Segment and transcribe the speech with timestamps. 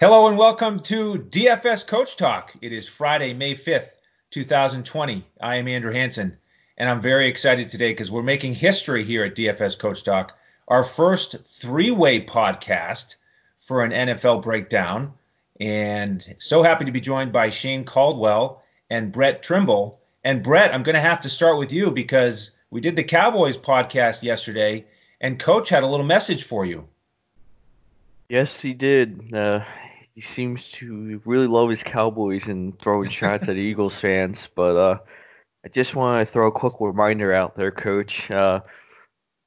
[0.00, 2.54] Hello and welcome to DFS Coach Talk.
[2.62, 3.96] It is Friday, May 5th,
[4.30, 5.24] 2020.
[5.40, 6.38] I am Andrew Hanson,
[6.76, 10.38] and I'm very excited today because we're making history here at DFS Coach Talk.
[10.68, 13.16] Our first three way podcast
[13.56, 15.14] for an NFL breakdown.
[15.58, 20.00] And so happy to be joined by Shane Caldwell and Brett Trimble.
[20.22, 23.56] And Brett, I'm going to have to start with you because we did the Cowboys
[23.56, 24.86] podcast yesterday,
[25.20, 26.86] and Coach had a little message for you.
[28.28, 29.34] Yes, he did.
[29.34, 29.64] Uh,
[30.14, 34.48] he seems to really love his Cowboys and throwing shots at Eagles fans.
[34.54, 34.98] But uh,
[35.64, 38.30] I just want to throw a quick reminder out there, Coach.
[38.30, 38.60] Uh,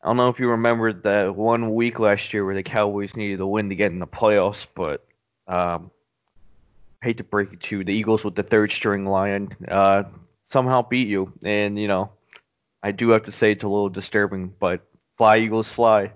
[0.01, 3.39] I don't know if you remember that one week last year where the Cowboys needed
[3.39, 5.05] a win to get in the playoffs, but
[5.47, 5.91] um,
[7.03, 10.03] hate to break it to you, the Eagles with the third string line uh,
[10.49, 11.31] somehow beat you.
[11.43, 12.11] And, you know,
[12.81, 14.81] I do have to say it's a little disturbing, but
[15.17, 16.13] fly, Eagles, fly.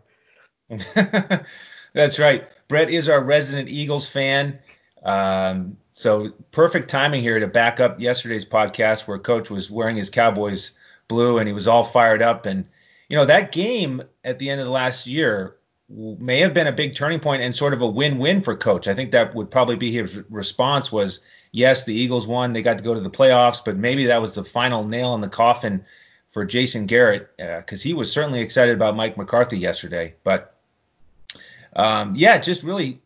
[0.95, 2.47] That's right.
[2.67, 4.59] Brett is our resident Eagles fan.
[5.03, 10.09] Um, so perfect timing here to back up yesterday's podcast where Coach was wearing his
[10.09, 10.71] Cowboys
[11.07, 12.45] blue and he was all fired up.
[12.45, 12.65] And
[13.07, 15.55] you know that game at the end of the last year
[15.87, 18.87] may have been a big turning point and sort of a win-win for Coach.
[18.87, 21.21] I think that would probably be his response was
[21.51, 24.35] yes, the Eagles won, they got to go to the playoffs, but maybe that was
[24.35, 25.85] the final nail in the coffin
[26.27, 30.15] for Jason Garrett because uh, he was certainly excited about Mike McCarthy yesterday.
[30.23, 30.54] But
[31.75, 33.01] um, yeah, just really,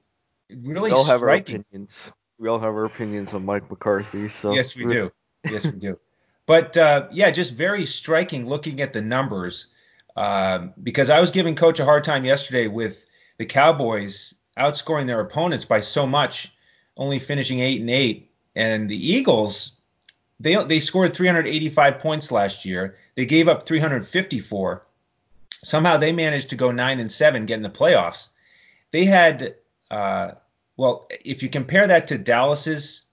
[0.50, 1.56] really we all have striking.
[1.56, 1.92] our opinions.
[2.38, 4.30] We all have our opinions on Mike McCarthy.
[4.30, 5.12] So yes, we do.
[5.50, 6.00] yes, we do.
[6.45, 9.67] But uh, yeah, just very striking looking at the numbers.
[10.16, 13.06] Um, because I was giving Coach a hard time yesterday with
[13.38, 16.52] the Cowboys outscoring their opponents by so much,
[16.97, 19.78] only finishing eight and eight, and the Eagles
[20.40, 22.97] they they scored 385 points last year.
[23.16, 24.86] They gave up 354.
[25.52, 28.30] Somehow they managed to go nine and seven, get in the playoffs
[28.92, 29.56] they had
[29.90, 30.32] uh,
[30.78, 33.06] well, if you compare that to Dallas's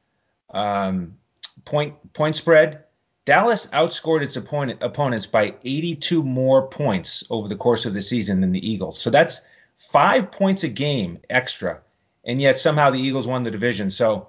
[0.51, 1.17] um,
[1.65, 2.85] point point spread,
[3.25, 8.41] Dallas outscored its opponent, opponents by 82 more points over the course of the season
[8.41, 9.01] than the Eagles.
[9.01, 9.41] So that's
[9.77, 11.81] five points a game extra,
[12.25, 13.91] and yet somehow the Eagles won the division.
[13.91, 14.29] So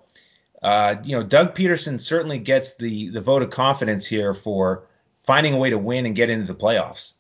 [0.62, 5.54] uh, you know, Doug Pederson certainly gets the the vote of confidence here for finding
[5.54, 7.14] a way to win and get into the playoffs.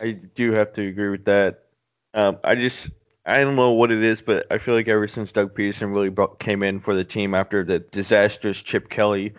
[0.00, 1.63] I do have to agree with that.
[2.14, 2.88] Um, I just
[3.26, 6.10] I don't know what it is, but I feel like ever since Doug Pederson really
[6.10, 9.34] brought, came in for the team after the disastrous Chip Kelly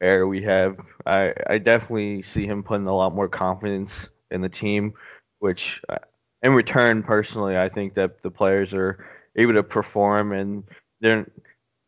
[0.00, 4.48] era we have, I I definitely see him putting a lot more confidence in the
[4.48, 4.94] team,
[5.38, 5.98] which uh,
[6.42, 9.06] in return, personally, I think that the players are
[9.36, 10.64] able to perform and
[11.00, 11.26] they're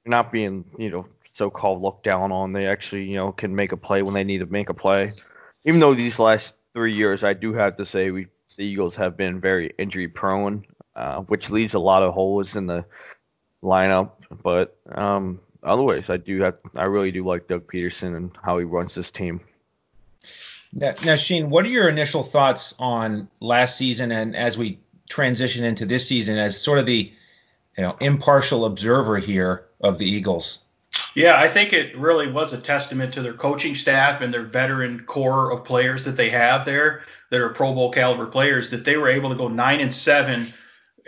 [0.07, 2.53] not being you know so-called looked down on.
[2.53, 5.13] They actually you know can make a play when they need to make a play.
[5.65, 9.17] Even though these last three years, I do have to say we the Eagles have
[9.17, 10.65] been very injury prone,
[10.97, 12.85] uh, which leaves a lot of holes in the
[13.63, 14.13] lineup.
[14.43, 18.65] But um, otherwise, I do have I really do like Doug Pederson and how he
[18.65, 19.41] runs this team.
[20.73, 25.65] Now, now, Shane, what are your initial thoughts on last season and as we transition
[25.65, 27.13] into this season as sort of the
[27.77, 30.61] you know impartial observer here of the Eagles?
[31.15, 35.05] Yeah, I think it really was a testament to their coaching staff and their veteran
[35.05, 37.03] core of players that they have there
[37.35, 40.47] that are Pro Bowl caliber players that they were able to go nine and seven,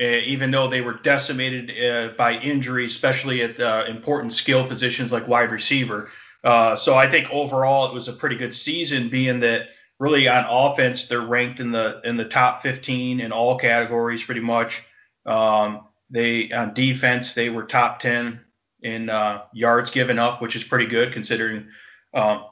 [0.00, 5.12] uh, even though they were decimated uh, by injury, especially at uh, important skill positions
[5.12, 6.10] like wide receiver.
[6.42, 9.68] Uh, so I think overall it was a pretty good season, being that
[10.00, 14.40] really on offense they're ranked in the in the top 15 in all categories pretty
[14.40, 14.82] much.
[15.26, 18.40] Um, they on defense they were top 10
[18.82, 21.68] in uh, yards given up, which is pretty good considering
[22.14, 22.46] um,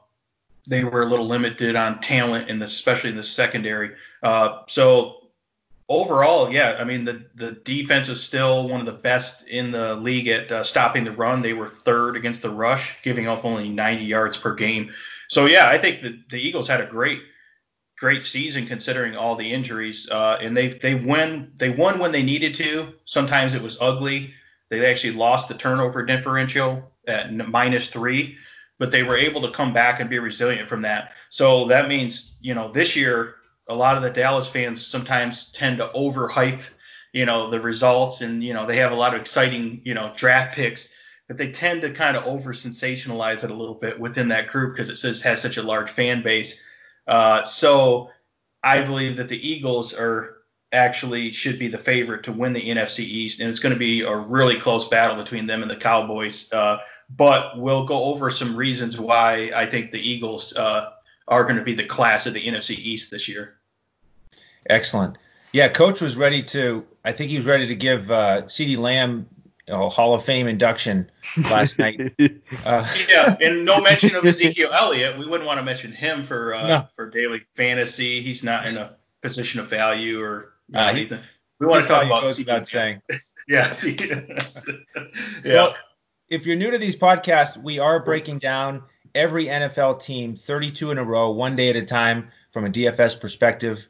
[0.67, 3.93] they were a little limited on talent, in the, especially in the secondary.
[4.23, 5.25] Uh, so
[5.89, 9.97] overall, yeah, I mean the the defense is still one of the best in the
[9.97, 11.43] league at uh, stopping the run.
[11.43, 14.91] They were third against the rush, giving up only 90 yards per game.
[15.29, 17.21] So yeah, I think the, the Eagles had a great
[17.97, 20.09] great season considering all the injuries.
[20.11, 22.95] Uh, and they they win they won when they needed to.
[23.05, 24.33] Sometimes it was ugly.
[24.71, 28.39] They actually lost the turnover differential at minus three
[28.79, 31.13] but they were able to come back and be resilient from that.
[31.31, 33.37] So that means, you know, this year
[33.69, 36.63] a lot of the Dallas fans sometimes tend to overhype,
[37.13, 40.13] you know, the results and, you know, they have a lot of exciting, you know,
[40.17, 40.89] draft picks,
[41.29, 44.75] but they tend to kind of over sensationalize it a little bit within that group
[44.75, 46.61] because it says has such a large fan base.
[47.07, 48.11] Uh, so
[48.63, 50.34] I believe that the Eagles are
[50.75, 54.03] actually should be the favorite to win the NFC East, and it's going to be
[54.03, 56.53] a really close battle between them and the Cowboys.
[56.53, 56.79] Uh,
[57.09, 60.91] but we'll go over some reasons why I think the Eagles uh,
[61.29, 63.55] are going to be the class of the NFC East this year.
[64.69, 65.17] Excellent.
[65.53, 66.85] Yeah, coach was ready to.
[67.05, 69.29] I think he was ready to give uh, CeeDee Lamb
[69.67, 72.01] you know, Hall of Fame induction last night.
[72.65, 75.19] Uh, yeah, and no mention of Ezekiel Elliott.
[75.19, 76.89] We wouldn't want to mention him for uh, No.
[76.97, 78.23] for daily fantasy.
[78.23, 81.09] He's not in a position of value or you know, Uh, he-
[81.61, 83.03] We want to talk about goes without saying.
[85.45, 85.55] Yeah.
[85.55, 85.75] Well,
[86.29, 88.83] if you're new to these podcasts, we are breaking down
[89.15, 93.21] every NFL team 32 in a row, one day at a time from a DFS
[93.21, 93.87] perspective.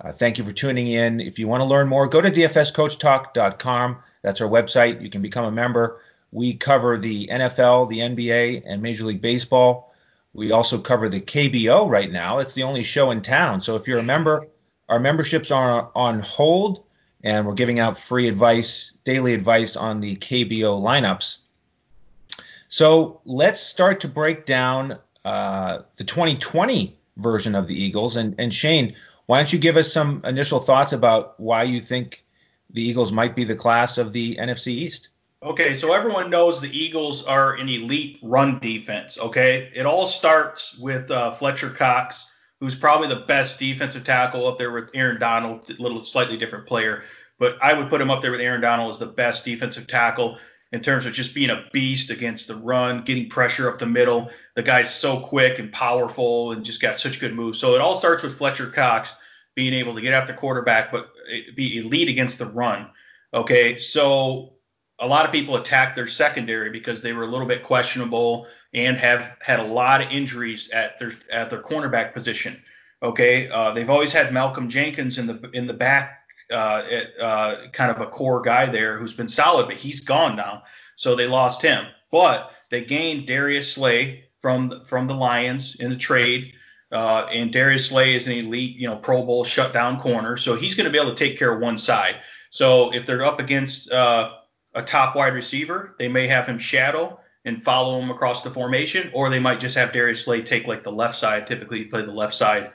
[0.00, 1.20] Uh, thank you for tuning in.
[1.20, 3.96] If you want to learn more, go to dfscoachtalk.com.
[4.22, 5.00] That's our website.
[5.02, 6.00] You can become a member.
[6.30, 9.94] We cover the NFL, the NBA, and Major League Baseball.
[10.34, 12.38] We also cover the KBO right now.
[12.38, 13.60] It's the only show in town.
[13.60, 14.46] So if you're a member,
[14.88, 16.84] our memberships are on hold,
[17.22, 21.38] and we're giving out free advice, daily advice on the KBO lineups.
[22.68, 28.16] So let's start to break down uh, the 2020 version of the Eagles.
[28.16, 28.94] And, and Shane,
[29.26, 32.24] why don't you give us some initial thoughts about why you think
[32.70, 35.08] the Eagles might be the class of the NFC East?
[35.42, 39.18] Okay, so everyone knows the Eagles are an elite run defense.
[39.18, 42.26] Okay, it all starts with uh, Fletcher Cox,
[42.60, 46.66] who's probably the best defensive tackle up there with Aaron Donald, a little slightly different
[46.66, 47.04] player,
[47.38, 50.38] but I would put him up there with Aaron Donald as the best defensive tackle
[50.72, 54.30] in terms of just being a beast against the run, getting pressure up the middle.
[54.54, 57.58] The guy's so quick and powerful and just got such good moves.
[57.58, 59.14] So it all starts with Fletcher Cox
[59.54, 61.10] being able to get after quarterback, but
[61.56, 62.90] be elite against the run.
[63.32, 64.54] Okay, so
[64.98, 68.96] a lot of people attacked their secondary because they were a little bit questionable and
[68.96, 72.60] have had a lot of injuries at their at their cornerback position.
[73.02, 77.56] Okay, uh, they've always had Malcolm Jenkins in the in the back, uh, at, uh,
[77.72, 80.64] kind of a core guy there who's been solid, but he's gone now,
[80.96, 81.86] so they lost him.
[82.10, 86.52] But they gained Darius Slay from the, from the Lions in the trade.
[86.90, 90.74] Uh, and Darius Slay is an elite, you know, Pro Bowl shutdown corner, so he's
[90.74, 92.16] going to be able to take care of one side.
[92.50, 94.32] So if they're up against uh,
[94.74, 99.10] a top wide receiver, they may have him shadow and follow him across the formation,
[99.14, 101.46] or they might just have Darius Slay take like the left side.
[101.46, 102.72] Typically, he played the left side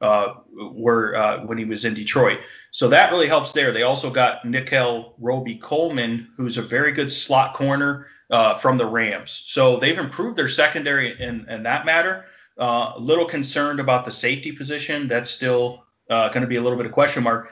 [0.00, 0.34] uh,
[0.72, 2.40] where uh, when he was in Detroit.
[2.70, 3.72] So that really helps there.
[3.72, 9.42] They also got Nickell Robey-Coleman, who's a very good slot corner uh, from the Rams.
[9.46, 12.26] So they've improved their secondary in, in that matter.
[12.58, 15.08] Uh, a little concerned about the safety position.
[15.08, 17.50] That's still uh, going to be a little bit of question mark.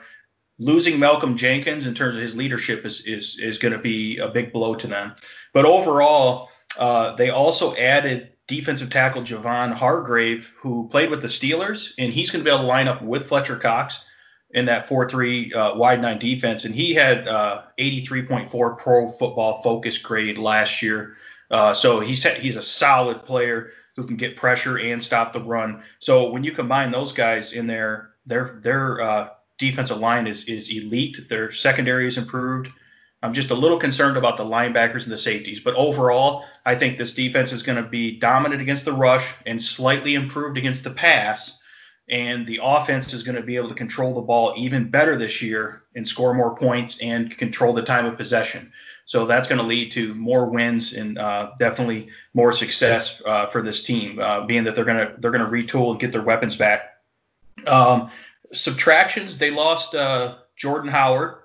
[0.57, 4.29] Losing Malcolm Jenkins in terms of his leadership is is is going to be a
[4.29, 5.13] big blow to them.
[5.53, 11.93] But overall, uh, they also added defensive tackle Javon Hargrave, who played with the Steelers,
[11.97, 14.05] and he's going to be able to line up with Fletcher Cox
[14.51, 16.65] in that 4-3 uh, wide nine defense.
[16.65, 21.15] And he had uh, 83.4 Pro Football Focus grade last year.
[21.51, 25.83] Uh, so he's he's a solid player who can get pressure and stop the run.
[25.99, 30.69] So when you combine those guys in there, their their uh, defensive line is is
[30.69, 31.29] elite.
[31.29, 32.71] Their secondary is improved.
[33.25, 36.99] I'm just a little concerned about the linebackers and the safeties, but overall, I think
[36.99, 40.91] this defense is going to be dominant against the rush and slightly improved against the
[40.91, 41.57] pass.
[42.07, 45.41] And the offense is going to be able to control the ball even better this
[45.41, 48.71] year and score more points and control the time of possession.
[49.05, 53.63] So that's going to lead to more wins and uh, definitely more success uh, for
[53.63, 56.21] this team, uh, being that they're going to they're going to retool and get their
[56.21, 56.97] weapons back.
[57.65, 58.11] Um,
[58.53, 61.37] subtractions, they lost uh, Jordan Howard,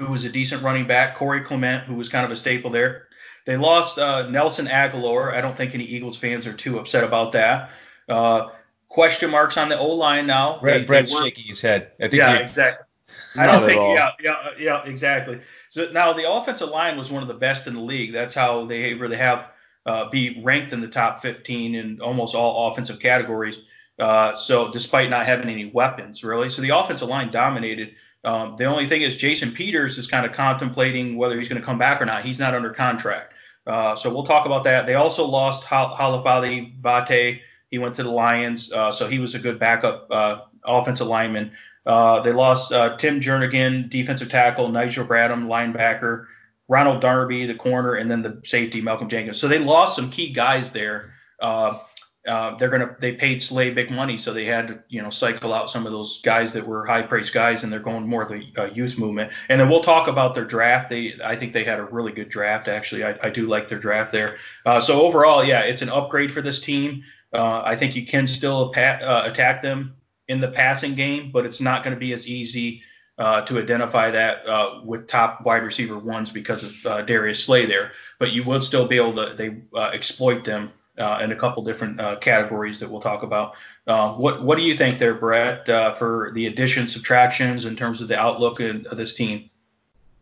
[0.00, 3.08] who was a decent running back, Corey Clement, who was kind of a staple there.
[3.44, 5.34] They lost uh, Nelson Agholor.
[5.34, 7.70] I don't think any Eagles fans are too upset about that.
[8.08, 8.48] Uh,
[8.88, 10.58] question marks on the O line now.
[10.60, 11.92] Brett, They- Brett's shaking his head.
[11.98, 12.86] I think yeah, exactly.
[13.36, 13.80] I don't at think.
[13.80, 13.94] all.
[13.94, 15.40] Yeah, yeah, yeah, exactly.
[15.68, 18.12] So now the offensive line was one of the best in the league.
[18.12, 19.50] That's how they really have
[19.86, 23.60] uh, be ranked in the top 15 in almost all offensive categories.
[23.98, 27.94] Uh, so despite not having any weapons, really, so the offensive line dominated.
[28.24, 31.64] Um, the only thing is Jason Peters is kind of contemplating whether he's going to
[31.64, 32.22] come back or not.
[32.22, 33.32] He's not under contract,
[33.66, 34.86] uh, so we'll talk about that.
[34.86, 37.40] They also lost Hal- Halapoulivaati Vaitai.
[37.70, 41.52] He went to the Lions, uh, so he was a good backup uh, offensive lineman.
[41.86, 46.26] Uh, they lost uh, Tim Jernigan, defensive tackle, Nigel Bradham, linebacker,
[46.68, 49.38] Ronald Darby, the corner, and then the safety, Malcolm Jenkins.
[49.38, 51.14] So they lost some key guys there.
[51.40, 51.78] Uh,
[52.26, 55.54] uh, they're gonna they paid Slay big money, so they had to you know cycle
[55.54, 58.28] out some of those guys that were high priced guys, and they're going more of
[58.28, 59.32] the uh, youth movement.
[59.48, 60.90] And then we'll talk about their draft.
[60.90, 63.04] They I think they had a really good draft actually.
[63.04, 64.36] I, I do like their draft there.
[64.66, 67.04] Uh, so overall, yeah, it's an upgrade for this team.
[67.32, 69.94] Uh, I think you can still pa- uh, attack them
[70.28, 72.82] in the passing game, but it's not going to be as easy
[73.18, 77.64] uh, to identify that uh, with top wide receiver ones because of uh, Darius Slay
[77.64, 77.92] there.
[78.18, 79.62] But you will still be able to they
[79.92, 83.54] exploit them uh, in a couple different uh, categories that we'll talk about.
[83.86, 88.00] Uh, what what do you think there, Brett, uh, for the additions, subtractions in terms
[88.00, 89.48] of the outlook of, of this team?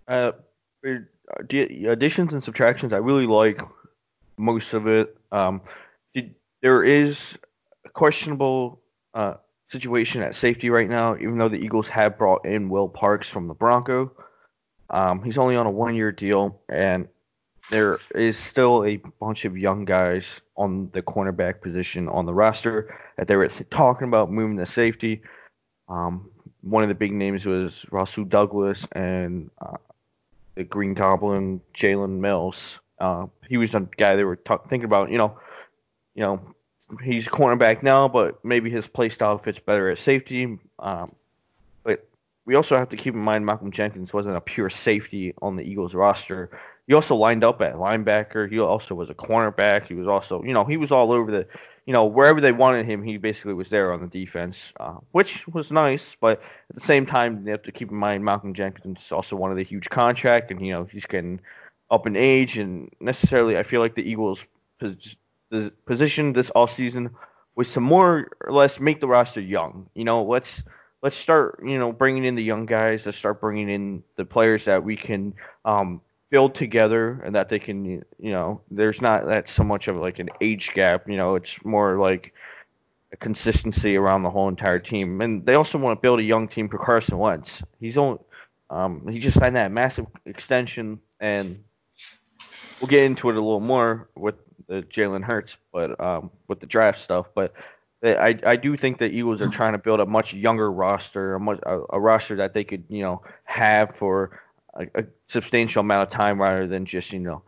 [0.07, 0.33] Uh,
[1.63, 3.61] additions and subtractions, I really like
[4.37, 5.17] most of it.
[5.33, 5.61] Um,
[6.63, 7.19] there is
[7.85, 8.81] a questionable
[9.15, 9.35] uh,
[9.69, 13.49] situation at safety right now, even though the Eagles have brought in Will Parks from
[13.49, 14.13] the Bronco.
[14.91, 17.09] Um, he's only on a one-year deal, and
[17.71, 20.25] there is still a bunch of young guys
[20.59, 25.23] on the cornerback position on the roster that they were talking about moving to safety.
[25.89, 26.29] Um,
[26.63, 29.77] one of the big names was Rasul Douglas and uh,
[30.57, 32.79] the Green Goblin Jalen Mills.
[32.99, 35.11] Uh, he was a guy they were t- thinking about.
[35.11, 35.39] You know,
[36.15, 36.41] you know,
[37.03, 40.59] he's cornerback now, but maybe his play style fits better at safety.
[40.81, 41.15] Um,
[41.85, 42.07] but
[42.45, 45.63] we also have to keep in mind Malcolm Jenkins wasn't a pure safety on the
[45.63, 46.51] Eagles roster.
[46.89, 48.51] He also lined up at linebacker.
[48.51, 49.87] He also was a cornerback.
[49.87, 51.47] He was also, you know, he was all over the,
[51.85, 55.47] you know, wherever they wanted him, he basically was there on the defense, uh, which
[55.49, 56.03] was nice.
[56.19, 56.41] But
[56.71, 59.63] at the same time, you have to keep in mind Malcolm Jenkins also of the
[59.63, 61.41] huge contract, and you know he's getting
[61.91, 64.41] up in age, and necessarily I feel like the Eagles
[64.81, 67.11] the position this off season
[67.55, 69.91] was to more or less make the roster young.
[69.95, 70.63] You know, let's
[71.03, 73.05] let's start you know bringing in the young guys.
[73.05, 75.35] Let's start bringing in the players that we can
[75.67, 79.97] um, build together and that they can you know there's not that so much of
[79.97, 81.09] like an age gap.
[81.09, 82.33] You know, it's more like
[83.13, 85.21] a consistency around the whole entire team.
[85.21, 87.63] And they also want to build a young team for Carson Wentz.
[87.81, 88.19] He's only
[88.71, 91.59] um, he just signed that massive extension and
[92.81, 94.35] we'll get into it a little more with
[94.69, 97.27] the Jalen Hurts, but um, with the draft stuff.
[97.35, 97.53] But
[98.05, 101.41] I I do think that Eagles are trying to build a much younger roster, a
[101.41, 104.41] much a, a roster that they could you know have for
[104.75, 107.43] a, a, substantial amount of time rather than just you know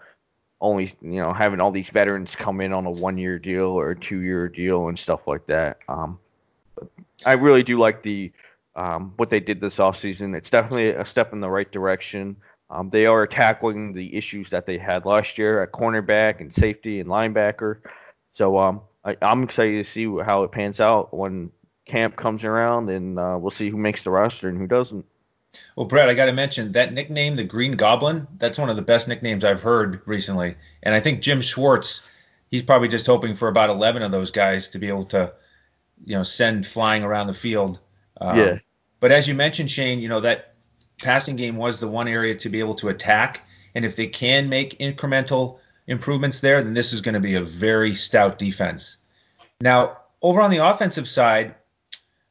[0.60, 3.90] only you know having all these veterans come in on a one year deal or
[3.90, 5.78] a two year deal and stuff like that.
[5.88, 6.18] Um,
[7.26, 8.32] I really do like the
[8.76, 10.34] um, what they did this offseason.
[10.36, 12.36] It's definitely a step in the right direction.
[12.70, 17.00] Um, they are tackling the issues that they had last year at cornerback and safety
[17.00, 17.78] and linebacker.
[18.34, 21.50] So um, I, am excited to see how it pans out when
[21.86, 25.04] camp comes around, and uh, we'll see who makes the roster and who doesn't.
[25.74, 28.26] Well, Brett, I got to mention that nickname, the Green Goblin.
[28.38, 32.08] That's one of the best nicknames I've heard recently, and I think Jim Schwartz,
[32.50, 35.32] he's probably just hoping for about 11 of those guys to be able to,
[36.04, 37.80] you know, send flying around the field.
[38.20, 38.58] Um, yeah.
[39.00, 40.54] But as you mentioned, Shane, you know that
[41.02, 43.42] passing game was the one area to be able to attack.
[43.74, 47.42] And if they can make incremental improvements there, then this is going to be a
[47.42, 48.98] very stout defense.
[49.60, 51.54] Now, over on the offensive side,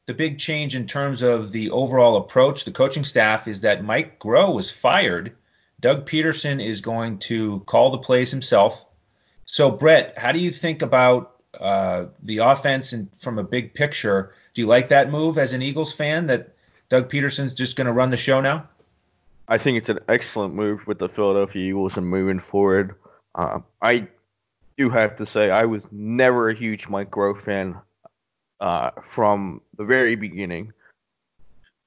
[0.09, 4.17] the big change in terms of the overall approach, the coaching staff, is that Mike
[4.17, 5.35] Groh was fired.
[5.79, 8.87] Doug Pederson is going to call the plays himself.
[9.45, 14.33] So, Brett, how do you think about uh, the offense and from a big picture?
[14.55, 16.55] Do you like that move as an Eagles fan that
[16.89, 18.67] Doug Pederson's just going to run the show now?
[19.47, 22.95] I think it's an excellent move with the Philadelphia Eagles and moving forward.
[23.35, 24.07] Uh, I
[24.75, 27.77] do have to say I was never a huge Mike Groh fan
[28.59, 30.73] uh, from the very beginning.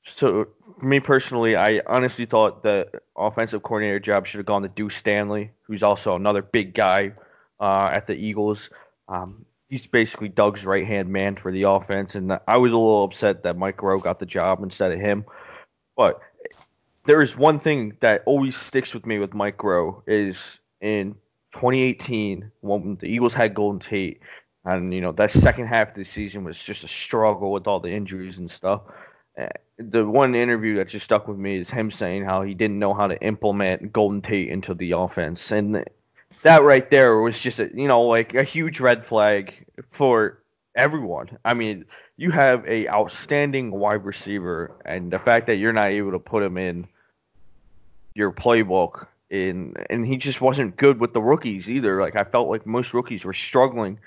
[0.05, 0.49] So
[0.81, 5.51] me personally, I honestly thought the offensive coordinator job should have gone to Deuce Staley,
[5.63, 7.13] who's also another big guy
[7.61, 8.69] uh, at the Eagles.
[9.09, 13.05] Um, he's basically Doug's right hand man for the offense, and I was a little
[13.05, 15.25] upset that Mike Groh got the job instead of him.
[15.97, 16.21] But
[17.07, 20.39] there is one thing that always sticks with me with Mike Groh is
[20.81, 21.15] in
[21.55, 24.21] 2018 when the Eagles had Golden Tate,
[24.65, 27.81] and you know that second half of the season was just a struggle with all
[27.81, 28.83] the injuries and stuff.
[29.37, 32.79] Eh, the one interview that just stuck with me is him saying how he didn't
[32.79, 35.85] know how to implement Golden Tate into the offense, and
[36.43, 40.39] that right there was just a, you know like a huge red flag for
[40.77, 41.39] everyone.
[41.45, 41.85] I mean,
[42.17, 46.43] you have a outstanding wide receiver, and the fact that you're not able to put
[46.43, 46.87] him in
[48.15, 52.01] your playbook in, and he just wasn't good with the rookies either.
[52.01, 53.99] Like I felt like most rookies were struggling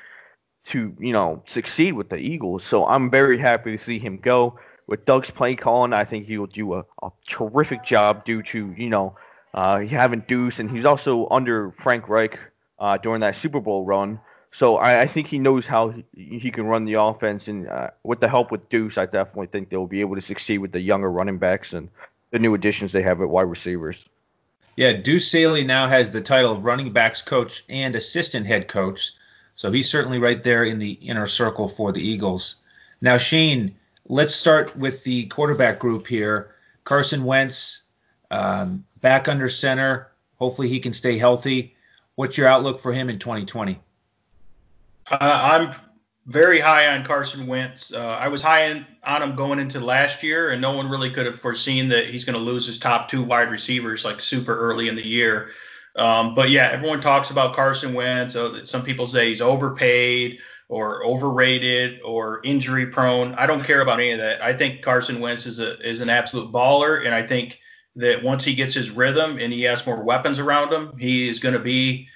[0.66, 2.66] to you know succeed with the Eagles.
[2.66, 4.60] So I'm very happy to see him go.
[4.88, 8.74] With Doug's play calling, I think he will do a, a terrific job due to
[8.78, 9.16] you know
[9.54, 12.38] uh, having Deuce, and he's also under Frank Reich
[12.80, 14.20] uh, during that Super Bowl run.
[14.52, 17.90] So I, I think he knows how he, he, can run the offense, and uh,
[18.04, 20.80] with the help with Deuce, I definitely think they'll be able to succeed with the
[20.80, 21.90] younger running backs and
[22.32, 24.04] the new additions they have at wide receivers.
[24.78, 29.12] Yeah, Deuce Staley now has the title of running backs coach and assistant head coach,
[29.56, 32.58] so he's certainly right there in the inner circle for the Eagles.
[33.02, 33.76] Now, Shane,
[34.08, 36.52] let's start with the quarterback group here.
[36.84, 37.84] Carson Wentz,
[38.30, 40.12] um, back under center.
[40.38, 41.76] Hopefully he can stay healthy.
[42.16, 43.80] What's your outlook for him in 2020?
[45.10, 45.76] Uh, I'm
[46.26, 47.94] very high on Carson Wentz.
[47.94, 51.12] Uh, I was high in, on him going into last year, and no one really
[51.12, 54.58] could have foreseen that he's going to lose his top two wide receivers like super
[54.58, 55.52] early in the year.
[55.96, 58.36] Um, but yeah, everyone talks about Carson Wentz.
[58.36, 63.34] Uh, some people say he's overpaid or overrated or injury prone.
[63.36, 64.44] I don't care about any of that.
[64.44, 67.60] I think Carson Wentz is a is an absolute baller, and I think
[67.96, 71.40] that once he gets his rhythm and he has more weapons around him, he is
[71.40, 72.08] going to be.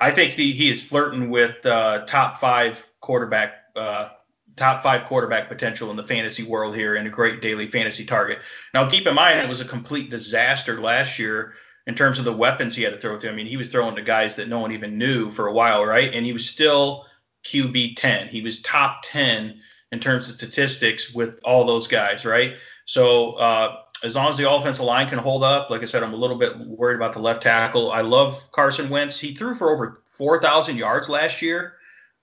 [0.00, 4.08] I think he, he is flirting with uh, top five quarterback, uh,
[4.56, 8.40] top five quarterback potential in the fantasy world here, and a great daily fantasy target.
[8.74, 11.54] Now, keep in mind it was a complete disaster last year
[11.86, 13.28] in terms of the weapons he had to throw to.
[13.28, 15.84] I mean, he was throwing to guys that no one even knew for a while,
[15.84, 16.12] right?
[16.12, 17.04] And he was still
[17.44, 18.28] QB 10.
[18.28, 19.60] He was top 10
[19.92, 22.54] in terms of statistics with all those guys, right?
[22.86, 26.14] So uh, as long as the offensive line can hold up, like I said, I'm
[26.14, 27.92] a little bit worried about the left tackle.
[27.92, 29.18] I love Carson Wentz.
[29.18, 31.74] He threw for over 4,000 yards last year.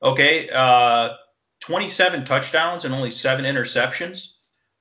[0.03, 1.13] Okay, uh,
[1.61, 4.29] 27 touchdowns and only seven interceptions.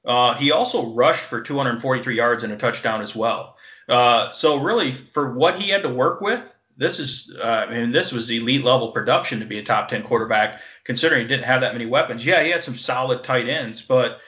[0.05, 3.57] Uh, he also rushed for 243 yards and a touchdown as well.
[3.91, 7.93] Uh, so really, for what he had to work with, this is, uh, I mean,
[7.93, 11.61] this was elite level production to be a top 10 quarterback, considering he didn't have
[11.61, 12.25] that many weapons.
[12.25, 14.21] Yeah, he had some solid tight ends, but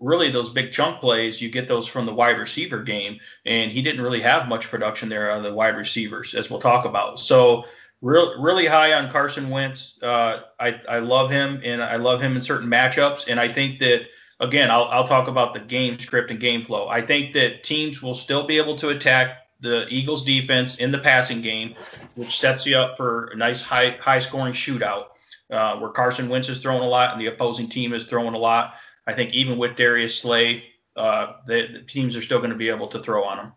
[0.00, 3.82] really those big chunk plays, you get those from the wide receiver game, and he
[3.82, 7.20] didn't really have much production there on the wide receivers, as we'll talk about.
[7.20, 7.66] So
[8.00, 9.98] real, really high on Carson Wentz.
[10.02, 13.78] Uh, I, I love him, and I love him in certain matchups, and I think
[13.80, 14.06] that
[14.40, 16.88] again, I'll, I'll talk about the game script and game flow.
[16.88, 20.98] I think that teams will still be able to attack the Eagles defense in the
[20.98, 21.74] passing game,
[22.14, 25.08] which sets you up for a nice high high scoring shootout
[25.50, 28.38] uh, where Carson Wentz is throwing a lot and the opposing team is throwing a
[28.38, 28.74] lot.
[29.06, 30.64] I think even with Darius Slay,
[30.96, 33.52] uh, the, the, teams are still going to be able to throw on him.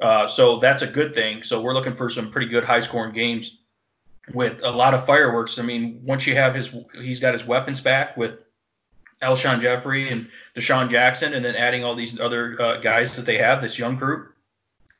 [0.00, 1.42] Uh, so that's a good thing.
[1.42, 3.58] So we're looking for some pretty good high scoring games
[4.32, 5.58] with a lot of fireworks.
[5.58, 8.38] I mean, once you have his, he's got his weapons back with
[9.22, 13.38] Alshon Jeffery and DeSean Jackson, and then adding all these other uh, guys that they
[13.38, 14.34] have, this young group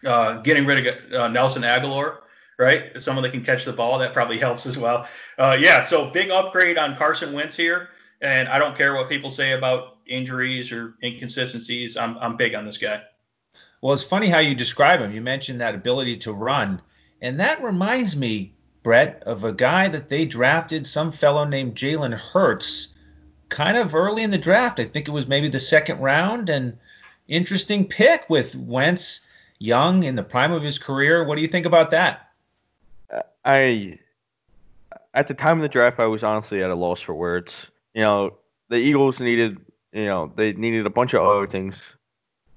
[0.04, 2.18] uh, getting rid of uh, Nelson Agholor,
[2.58, 3.00] right?
[3.00, 5.06] Someone that can catch the ball, that probably helps as well.
[5.38, 7.88] Uh, yeah, so big upgrade on Carson Wentz here.
[8.20, 11.96] And I don't care what people say about injuries or inconsistencies.
[11.96, 13.02] I'm, I'm big on this guy.
[13.80, 15.12] Well, it's funny how you describe him.
[15.12, 16.82] You mentioned that ability to run.
[17.22, 22.18] And that reminds me, Brett, of a guy that they drafted, some fellow named Jalen
[22.18, 22.88] Hurts,
[23.48, 24.80] kind of early in the draft.
[24.80, 26.48] I think it was maybe the second round.
[26.48, 26.78] And
[27.26, 31.24] interesting pick with Wentz young in the prime of his career.
[31.24, 32.30] What do you think about that?
[33.44, 33.98] I
[35.14, 37.66] at the time of the draft, I was honestly at a loss for words.
[37.94, 39.58] You know, the Eagles needed,
[39.92, 41.74] you know, they needed a bunch of other things,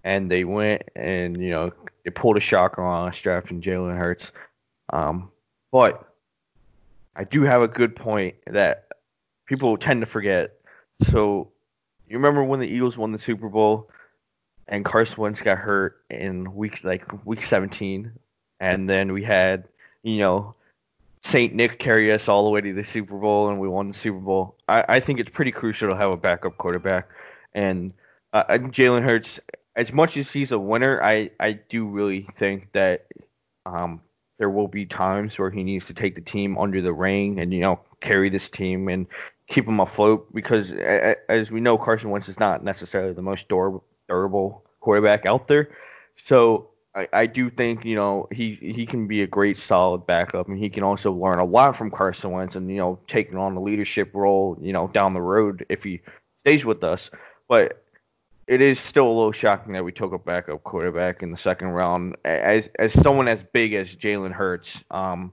[0.03, 1.71] and they went and you know
[2.03, 4.31] they pulled a shocker on us drafting Jalen Hurts.
[4.91, 5.31] Um,
[5.71, 6.07] but
[7.15, 8.87] I do have a good point that
[9.45, 10.57] people tend to forget.
[11.09, 11.49] So
[12.07, 13.89] you remember when the Eagles won the Super Bowl?
[14.71, 18.11] and Carson Wentz got hurt in week like week 17,
[18.59, 19.65] and then we had
[20.01, 20.55] you know
[21.23, 23.93] Saint Nick carry us all the way to the Super Bowl, and we won the
[23.93, 24.55] Super Bowl.
[24.67, 27.09] I, I think it's pretty crucial to have a backup quarterback,
[27.53, 27.93] and
[28.33, 29.39] uh, Jalen Hurts,
[29.75, 33.05] as much as he's a winner, I I do really think that
[33.65, 34.01] um
[34.39, 37.53] there will be times where he needs to take the team under the ring and
[37.53, 39.05] you know carry this team and
[39.51, 40.71] keep him afloat because
[41.29, 45.69] as we know Carson Wentz is not necessarily the most durable quarterback out there.
[46.25, 50.47] So I, I do think you know he he can be a great solid backup,
[50.47, 53.55] and he can also learn a lot from Carson Wentz, and you know taking on
[53.55, 56.01] the leadership role, you know down the road if he
[56.45, 57.09] stays with us.
[57.47, 57.83] But
[58.47, 61.69] it is still a little shocking that we took a backup quarterback in the second
[61.69, 62.15] round.
[62.25, 65.31] As as someone as big as Jalen Hurts, um,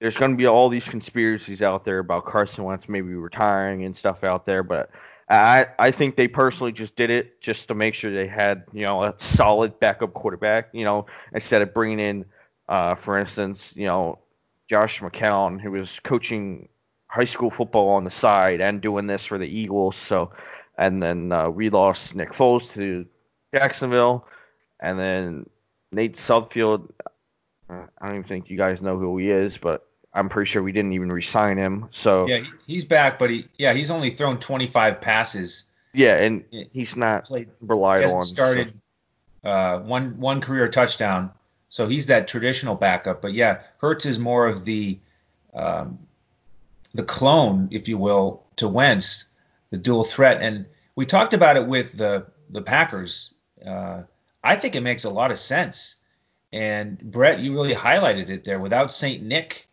[0.00, 3.96] there's going to be all these conspiracies out there about Carson Wentz maybe retiring and
[3.96, 4.90] stuff out there, but
[5.28, 8.82] I I think they personally just did it just to make sure they had you
[8.82, 10.68] know a solid backup quarterback.
[10.72, 12.24] You know, instead of bringing in,
[12.68, 14.18] uh, for instance, you know,
[14.70, 16.68] Josh McCown who was coaching
[17.08, 19.96] high school football on the side and doing this for the Eagles.
[19.96, 20.32] So,
[20.76, 23.06] and then uh, we lost Nick Foles to
[23.54, 24.26] Jacksonville,
[24.80, 25.50] and then
[25.92, 26.90] Nate Sudfeld.
[27.68, 29.87] I don't even think you guys know who he is, but
[30.18, 31.88] I'm pretty sure we didn't even resign him.
[31.92, 35.64] So yeah, he's back, but he yeah he's only thrown 25 passes.
[35.94, 38.22] Yeah, and he's not played, relied he on.
[38.22, 38.74] Started
[39.42, 39.50] so.
[39.50, 41.30] uh, one one career touchdown,
[41.68, 43.22] so he's that traditional backup.
[43.22, 44.98] But yeah, Hurts is more of the
[45.54, 46.00] um,
[46.92, 49.24] the clone, if you will, to Wentz,
[49.70, 50.42] the dual threat.
[50.42, 53.32] And we talked about it with the the Packers.
[53.64, 54.02] Uh,
[54.42, 55.96] I think it makes a lot of sense.
[56.52, 58.58] And Brett, you really highlighted it there.
[58.58, 59.67] Without Saint Nick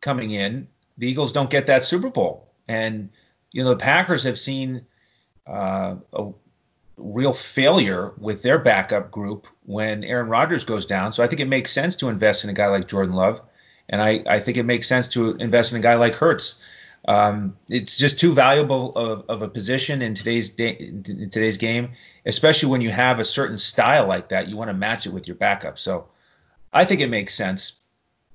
[0.00, 2.48] coming in, the Eagles don't get that Super Bowl.
[2.66, 3.10] And
[3.52, 4.86] you know the Packers have seen
[5.46, 6.32] uh, a
[6.96, 11.12] real failure with their backup group when Aaron Rodgers goes down.
[11.12, 13.40] So I think it makes sense to invest in a guy like Jordan Love,
[13.88, 16.60] and I, I think it makes sense to invest in a guy like Hurts.
[17.06, 21.92] Um, it's just too valuable of, of a position in today's day, in today's game,
[22.26, 24.48] especially when you have a certain style like that.
[24.48, 25.78] You want to match it with your backup.
[25.78, 26.08] So
[26.72, 27.77] I think it makes sense.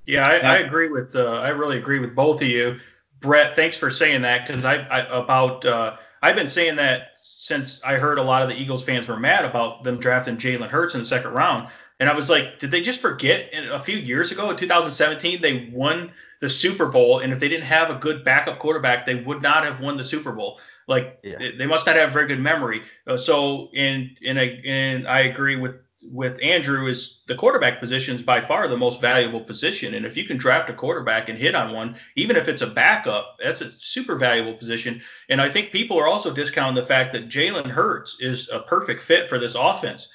[0.06, 1.16] Yeah, I, I agree with.
[1.16, 2.78] Uh, I really agree with both of you,
[3.20, 3.56] Brett.
[3.56, 7.96] Thanks for saying that because I, I about uh, I've been saying that since I
[7.96, 11.00] heard a lot of the Eagles fans were mad about them drafting Jalen Hurts in
[11.00, 11.68] the second round.
[12.00, 13.50] And I was like, did they just forget?
[13.52, 17.64] a few years ago, in 2017, they won the Super Bowl, and if they didn't
[17.64, 20.58] have a good backup quarterback, they would not have won the Super Bowl.
[20.86, 21.38] Like yeah.
[21.56, 22.82] they must not have very good memory.
[23.06, 25.76] Uh, so, and and I and I agree with
[26.10, 29.94] with Andrew is the quarterback position is by far the most valuable position.
[29.94, 32.66] And if you can draft a quarterback and hit on one, even if it's a
[32.66, 35.00] backup, that's a super valuable position.
[35.28, 39.02] And I think people are also discounting the fact that Jalen Hurts is a perfect
[39.02, 40.08] fit for this offense.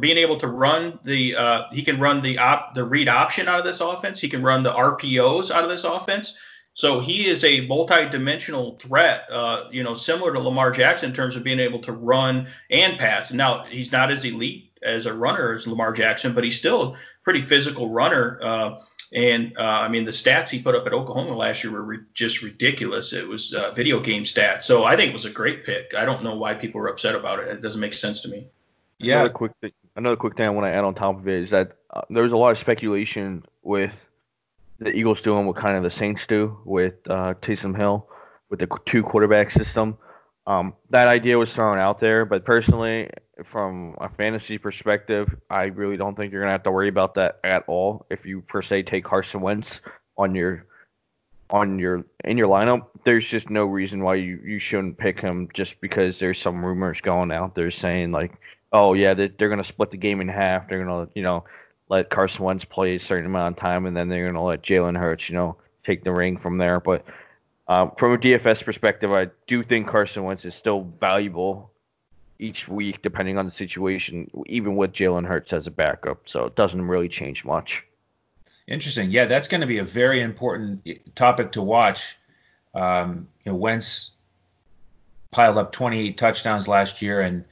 [0.00, 3.58] Being able to run the, uh, he can run the op, the read option out
[3.58, 4.18] of this offense.
[4.18, 6.36] He can run the RPOs out of this offense.
[6.76, 11.34] So he is a multi-dimensional threat, uh, you know, similar to Lamar Jackson in terms
[11.34, 13.32] of being able to run and pass.
[13.32, 16.96] Now he's not as elite as a runner as Lamar Jackson, but he's still a
[17.24, 18.38] pretty physical runner.
[18.42, 18.80] Uh,
[19.12, 21.98] and uh, I mean, the stats he put up at Oklahoma last year were re-
[22.14, 23.12] just ridiculous.
[23.12, 24.62] It was uh, video game stats.
[24.62, 25.94] So I think it was a great pick.
[25.96, 27.48] I don't know why people were upset about it.
[27.48, 28.48] It doesn't make sense to me.
[28.98, 29.16] Yeah.
[29.16, 31.50] Another quick thing, another quick thing I want to add on top of it is
[31.50, 33.92] that uh, there was a lot of speculation with
[34.78, 38.08] the Eagles doing what kind of the Saints do with uh, Taysom Hill
[38.50, 39.98] with the two quarterback system.
[40.46, 43.10] Um, that idea was thrown out there, but personally,
[43.44, 47.38] from a fantasy perspective, I really don't think you're gonna have to worry about that
[47.44, 48.06] at all.
[48.10, 49.80] If you per se take Carson Wentz
[50.16, 50.66] on your
[51.50, 55.48] on your in your lineup, there's just no reason why you, you shouldn't pick him
[55.52, 58.32] just because there's some rumors going out there saying like,
[58.72, 60.68] oh yeah, they're, they're gonna split the game in half.
[60.68, 61.44] They're gonna you know
[61.88, 64.98] let Carson Wentz play a certain amount of time, and then they're gonna let Jalen
[64.98, 66.80] Hurts you know take the ring from there.
[66.80, 67.04] But
[67.68, 71.70] um, from a DFS perspective, I do think Carson Wentz is still valuable
[72.38, 76.28] each week, depending on the situation, even with Jalen Hurts as a backup.
[76.28, 77.84] So it doesn't really change much.
[78.66, 79.10] Interesting.
[79.10, 82.16] Yeah, that's going to be a very important topic to watch.
[82.74, 84.10] Um, you know, Wentz
[85.30, 87.44] piled up 28 touchdowns last year, and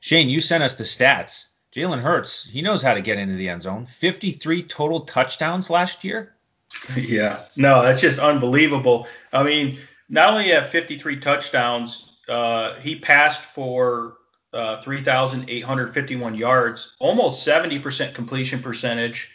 [0.00, 1.48] Shane, you sent us the stats.
[1.74, 3.86] Jalen Hurts, he knows how to get into the end zone.
[3.86, 6.34] 53 total touchdowns last year.
[6.96, 9.06] Yeah, no, that's just unbelievable.
[9.30, 9.78] I mean,
[10.08, 14.14] not only have 53 touchdowns, uh, he passed for
[14.52, 19.30] uh, 3,851 yards, almost 70% completion percentage.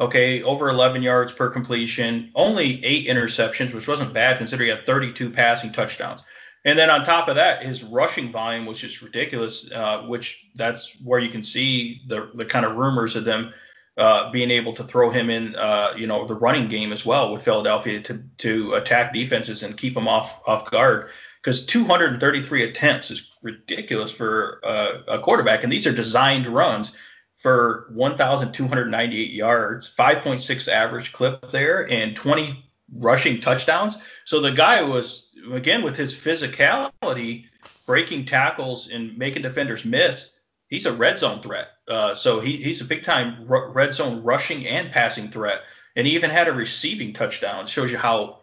[0.00, 4.86] Okay, over 11 yards per completion, only eight interceptions, which wasn't bad considering he had
[4.86, 6.22] 32 passing touchdowns.
[6.64, 10.96] And then on top of that, his rushing volume was just ridiculous, uh, which that's
[11.02, 13.52] where you can see the the kind of rumors of them
[13.96, 17.32] uh, being able to throw him in, uh, you know, the running game as well
[17.32, 21.08] with Philadelphia to to attack defenses and keep them off off guard.
[21.42, 26.96] Because 233 attempts is ridiculous for uh, a quarterback, and these are designed runs
[27.36, 32.64] for 1,298 yards, 5.6 average clip there, and 20
[32.96, 33.98] rushing touchdowns.
[34.24, 37.44] So the guy was again with his physicality,
[37.86, 41.68] breaking tackles and making defenders miss he's a red zone threat.
[41.88, 45.62] Uh, so he, he's a big time red zone rushing and passing threat.
[45.96, 47.66] And he even had a receiving touchdown.
[47.66, 48.37] Shows you how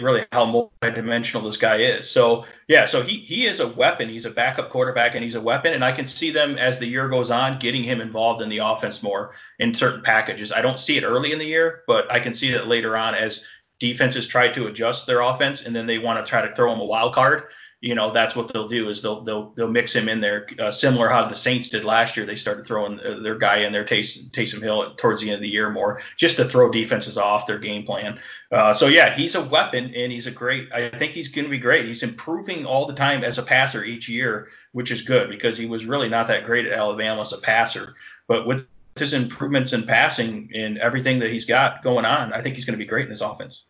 [0.00, 2.08] really how multidimensional this guy is.
[2.08, 4.08] So yeah, so he he is a weapon.
[4.08, 5.74] He's a backup quarterback and he's a weapon.
[5.74, 8.58] And I can see them as the year goes on getting him involved in the
[8.58, 10.52] offense more in certain packages.
[10.52, 13.14] I don't see it early in the year, but I can see it later on
[13.14, 13.44] as
[13.78, 16.80] defenses try to adjust their offense and then they want to try to throw him
[16.80, 17.44] a wild card
[17.82, 20.70] you know that's what they'll do is they'll they'll they'll mix him in there, uh,
[20.70, 22.24] similar how the Saints did last year.
[22.24, 25.40] They started throwing uh, their guy in there, Taysom, Taysom Hill, towards the end of
[25.42, 28.20] the year more, just to throw defenses off their game plan.
[28.52, 30.72] Uh, so yeah, he's a weapon and he's a great.
[30.72, 31.84] I think he's going to be great.
[31.84, 35.66] He's improving all the time as a passer each year, which is good because he
[35.66, 37.96] was really not that great at Alabama as a passer,
[38.28, 38.64] but with
[38.94, 42.78] his improvements in passing and everything that he's got going on, I think he's going
[42.78, 43.64] to be great in this offense.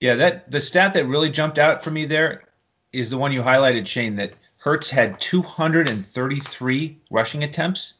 [0.00, 2.46] Yeah, that the stat that really jumped out for me there
[2.92, 7.94] is the one you highlighted, Shane, that Hurts had 233 rushing attempts.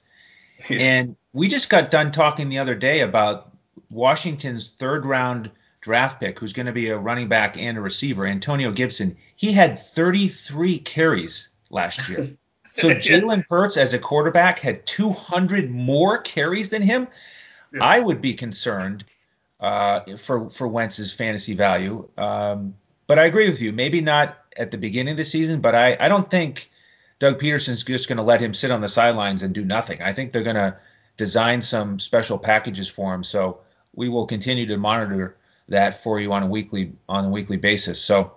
[0.68, 3.52] and we just got done talking the other day about
[3.90, 8.26] Washington's third round draft pick, who's going to be a running back and a receiver,
[8.26, 9.16] Antonio Gibson.
[9.36, 12.30] He had 33 carries last year.
[12.78, 17.08] So Jalen Hurts as a quarterback had 200 more carries than him.
[17.72, 17.82] Yeah.
[17.82, 19.02] I would be concerned
[19.60, 22.06] uh, for for Wentz's fantasy value.
[22.18, 22.74] Um,
[23.06, 23.72] but I agree with you.
[23.72, 26.70] Maybe not at the beginning of the season, but I, I don't think
[27.18, 30.02] Doug Pederson's just going to let him sit on the sidelines and do nothing.
[30.02, 30.76] I think they're going to
[31.16, 33.24] design some special packages for him.
[33.24, 33.60] So
[33.94, 35.36] we will continue to monitor
[35.68, 38.00] that for you on a weekly on a weekly basis.
[38.00, 38.32] So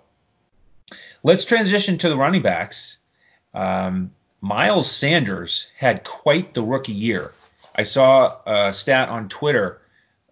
[1.22, 2.98] let's transition to the running backs.
[3.54, 7.30] Um, Miles Sanders had quite the rookie year.
[7.76, 9.80] I saw a stat on Twitter.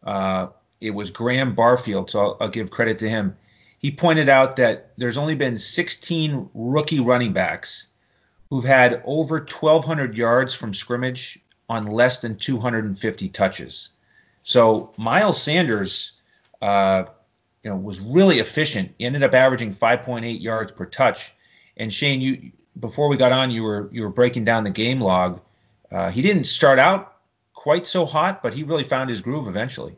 [0.03, 0.49] Uh,
[0.81, 3.37] it was Graham Barfield, so I'll, I'll give credit to him.
[3.79, 7.89] He pointed out that there's only been 16 rookie running backs
[8.51, 11.39] who've had over 1,200 yards from scrimmage
[11.69, 13.91] on less than 250 touches.
[14.43, 16.19] So Miles Sanders,
[16.63, 17.05] uh,
[17.63, 18.95] you know, was really efficient.
[18.99, 21.33] He ended up averaging 5.8 yards per touch.
[21.77, 25.01] And Shane, you before we got on, you were you were breaking down the game
[25.01, 25.41] log.
[25.91, 27.17] Uh, he didn't start out
[27.53, 29.97] quite so hot, but he really found his groove eventually.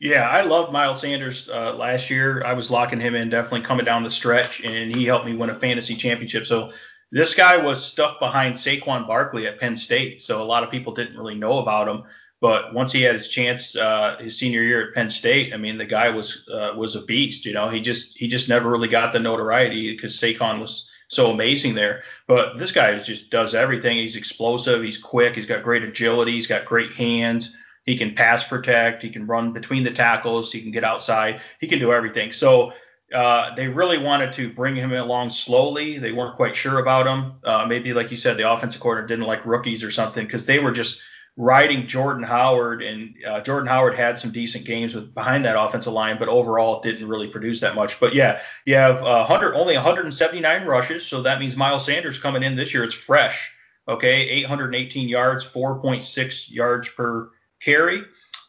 [0.00, 2.42] Yeah, I loved Miles Sanders uh, last year.
[2.42, 5.50] I was locking him in, definitely coming down the stretch, and he helped me win
[5.50, 6.46] a fantasy championship.
[6.46, 6.72] So
[7.12, 10.94] this guy was stuck behind Saquon Barkley at Penn State, so a lot of people
[10.94, 12.04] didn't really know about him.
[12.40, 15.76] But once he had his chance, uh, his senior year at Penn State, I mean,
[15.76, 17.44] the guy was uh, was a beast.
[17.44, 21.30] You know, he just he just never really got the notoriety because Saquon was so
[21.30, 22.04] amazing there.
[22.26, 23.98] But this guy just does everything.
[23.98, 24.82] He's explosive.
[24.82, 25.34] He's quick.
[25.36, 26.32] He's got great agility.
[26.32, 27.54] He's got great hands.
[27.90, 29.02] He can pass protect.
[29.02, 30.52] He can run between the tackles.
[30.52, 31.40] He can get outside.
[31.58, 32.30] He can do everything.
[32.30, 32.72] So
[33.12, 35.98] uh, they really wanted to bring him along slowly.
[35.98, 37.32] They weren't quite sure about him.
[37.42, 40.60] Uh, maybe, like you said, the offensive coordinator didn't like rookies or something because they
[40.60, 41.00] were just
[41.36, 45.92] riding Jordan Howard, and uh, Jordan Howard had some decent games with behind that offensive
[45.92, 47.98] line, but overall it didn't really produce that much.
[47.98, 52.54] But yeah, you have 100 only 179 rushes, so that means Miles Sanders coming in
[52.54, 52.84] this year.
[52.84, 53.50] It's fresh.
[53.88, 58.02] Okay, 818 yards, 4.6 yards per carry,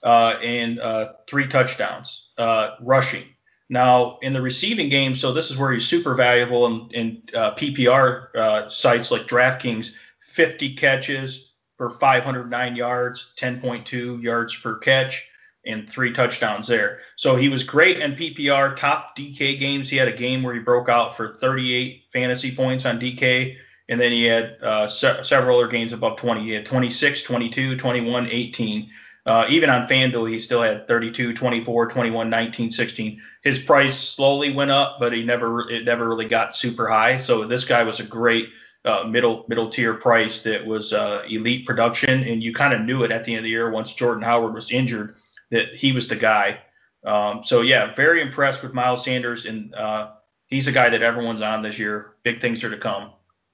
[0.03, 3.23] uh, and uh, three touchdowns uh, rushing.
[3.69, 7.55] Now, in the receiving game, so this is where he's super valuable in, in uh,
[7.55, 15.25] PPR uh, sites like DraftKings, 50 catches for 509 yards, 10.2 yards per catch,
[15.65, 16.99] and three touchdowns there.
[17.15, 19.89] So he was great in PPR, top DK games.
[19.89, 23.55] He had a game where he broke out for 38 fantasy points on DK,
[23.91, 26.45] and then he had uh, se- several other games above 20.
[26.45, 28.89] He had 26, 22, 21, 18.
[29.25, 33.21] Uh, even on FanDuel, he still had 32, 24, 21, 19, 16.
[33.43, 37.17] His price slowly went up, but he never it never really got super high.
[37.17, 38.47] So this guy was a great
[38.85, 43.03] uh, middle middle tier price that was uh, elite production, and you kind of knew
[43.03, 45.17] it at the end of the year once Jordan Howard was injured
[45.49, 46.61] that he was the guy.
[47.03, 50.11] Um, so yeah, very impressed with Miles Sanders, and uh,
[50.47, 52.13] he's a guy that everyone's on this year.
[52.23, 53.11] Big things are to come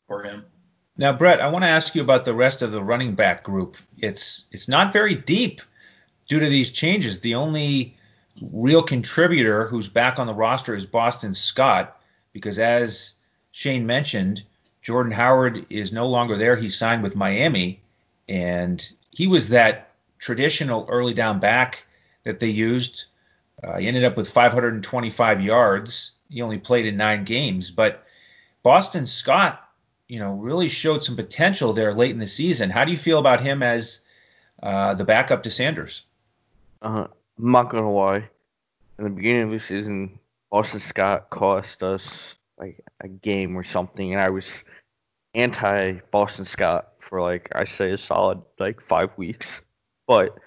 [0.08, 0.46] for him.
[0.98, 3.78] Now, Brett, I want to ask you about the rest of the running back group.
[4.00, 5.62] It's it's not very deep
[6.28, 7.20] due to these changes.
[7.20, 7.96] The only
[8.52, 12.00] real contributor who's back on the roster is Boston Scott,
[12.34, 13.14] because as
[13.52, 14.44] Shane mentioned,
[14.82, 16.56] Jordan Howard is no longer there.
[16.56, 17.82] He signed with Miami,
[18.28, 21.86] and he was that traditional early down back
[22.24, 23.06] that they used.
[23.64, 26.14] Uh, he ended up with 525 yards.
[26.30, 28.04] He only played in nine games, but
[28.64, 29.67] Boston Scott
[30.08, 32.70] you know, really showed some potential there late in the season.
[32.70, 34.02] How do you feel about him as
[34.62, 36.04] uh, the backup to Sanders?
[36.82, 38.30] Uh, I'm not gonna lie.
[38.98, 44.14] In the beginning of the season, Boston Scott cost us like a game or something,
[44.14, 44.64] and I was
[45.36, 49.62] anti Boston Scott for like I say a solid like five weeks.
[50.08, 50.38] But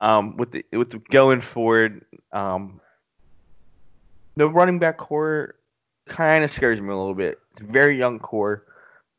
[0.00, 2.80] um, with the with the going forward, um,
[4.36, 5.54] the running back core
[6.06, 7.38] kind of scares me a little bit.
[7.52, 8.64] It's a very young core.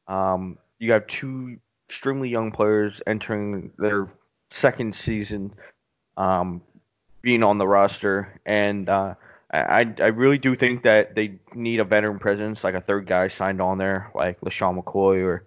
[0.08, 1.58] Um, you have two
[1.90, 4.08] extremely young players entering their
[4.52, 5.54] second season,
[6.18, 6.62] um,
[7.22, 9.16] being on the roster, and uh,
[9.52, 13.28] I I really do think that they need a veteran presence, like a third guy
[13.28, 15.44] signed on there, like LeSean McCoy or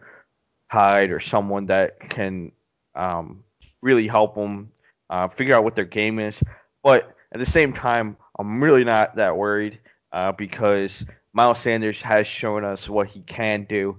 [0.68, 2.52] Hyde or someone that can
[2.94, 3.42] um,
[3.82, 4.70] really help them
[5.10, 6.40] uh, figure out what their game is.
[6.82, 9.78] But at the same time, I'm really not that worried
[10.12, 13.96] uh, because Miles Sanders has shown us what he can do.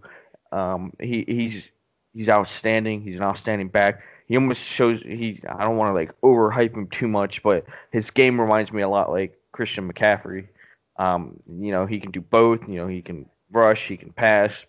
[0.51, 1.69] Um, he he's
[2.13, 3.01] he's outstanding.
[3.01, 4.01] He's an outstanding back.
[4.27, 5.41] He almost shows he.
[5.47, 8.89] I don't want to like overhype him too much, but his game reminds me a
[8.89, 10.47] lot like Christian McCaffrey.
[10.97, 12.61] Um, you know, he can do both.
[12.67, 14.65] You know, he can rush, he can pass,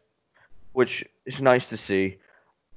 [0.73, 2.17] which is nice to see.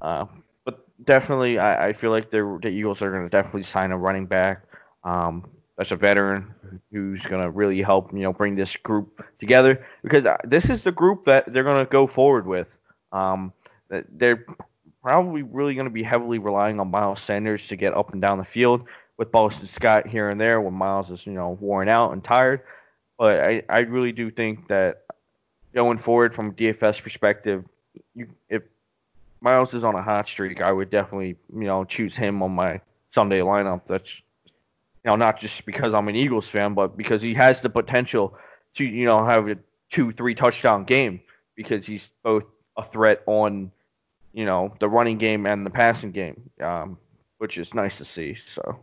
[0.01, 0.25] Uh,
[0.63, 4.25] but definitely, I, I feel like the Eagles are going to definitely sign a running
[4.25, 4.63] back.
[5.03, 6.53] Um, that's a veteran
[6.91, 10.83] who's going to really help, you know, bring this group together because uh, this is
[10.83, 12.67] the group that they're going to go forward with.
[13.11, 13.53] Um,
[13.89, 14.45] they're
[15.01, 18.37] probably really going to be heavily relying on Miles Sanders to get up and down
[18.37, 18.85] the field,
[19.17, 22.61] with Boston Scott here and there when Miles is, you know, worn out and tired.
[23.17, 25.03] But I, I really do think that
[25.73, 27.63] going forward from DFS perspective,
[28.13, 28.63] you, if
[29.39, 32.81] Miles is on a hot streak, I would definitely, you know, choose him on my
[33.11, 33.81] Sunday lineup.
[33.87, 34.09] That's
[34.45, 38.35] you know, not just because I'm an Eagles fan, but because he has the potential
[38.75, 39.57] to, you know, have a
[39.91, 41.21] two, three touchdown game
[41.55, 42.43] because he's both
[42.77, 43.71] a threat on,
[44.33, 46.97] you know, the running game and the passing game, um,
[47.37, 48.37] which is nice to see.
[48.55, 48.79] So.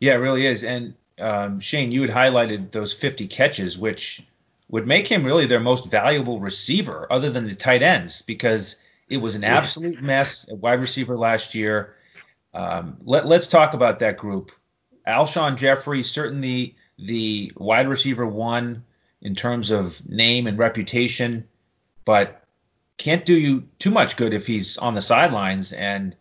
[0.00, 0.64] Yeah, it really is.
[0.64, 4.22] And um, Shane, you had highlighted those 50 catches, which
[4.68, 8.76] would make him really their most valuable receiver, other than the tight ends, because
[9.08, 11.94] it was an absolute mess at wide receiver last year.
[12.52, 14.52] Um, let, us talk about that group.
[15.06, 18.84] Alshon Jeffery, certainly the wide receiver one
[19.20, 21.48] in terms of name and reputation,
[22.04, 22.43] but
[22.96, 26.14] can't do you too much good if he's on the sidelines and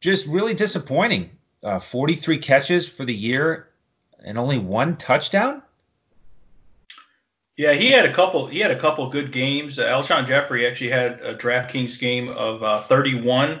[0.00, 1.30] just really disappointing.
[1.62, 3.68] Uh, 43 catches for the year
[4.24, 5.62] and only one touchdown.
[7.56, 8.46] Yeah, he had a couple.
[8.46, 9.78] He had a couple good games.
[9.78, 13.52] Uh, Alshon Jeffery actually had a DraftKings game of uh, 31.
[13.52, 13.60] I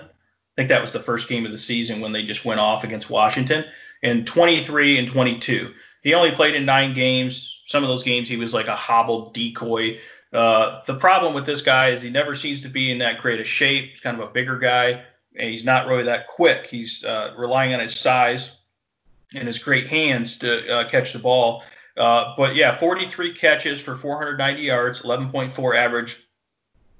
[0.54, 3.08] think that was the first game of the season when they just went off against
[3.08, 3.64] Washington
[4.02, 5.72] and 23 and 22.
[6.02, 7.60] He only played in nine games.
[7.66, 9.98] Some of those games he was like a hobbled decoy.
[10.36, 13.40] Uh, the problem with this guy is he never seems to be in that great
[13.40, 13.92] a shape.
[13.92, 15.02] He's kind of a bigger guy,
[15.34, 16.66] and he's not really that quick.
[16.66, 18.52] He's uh, relying on his size
[19.34, 21.64] and his great hands to uh, catch the ball.
[21.96, 26.28] Uh, but yeah, 43 catches for 490 yards, 11.4 average,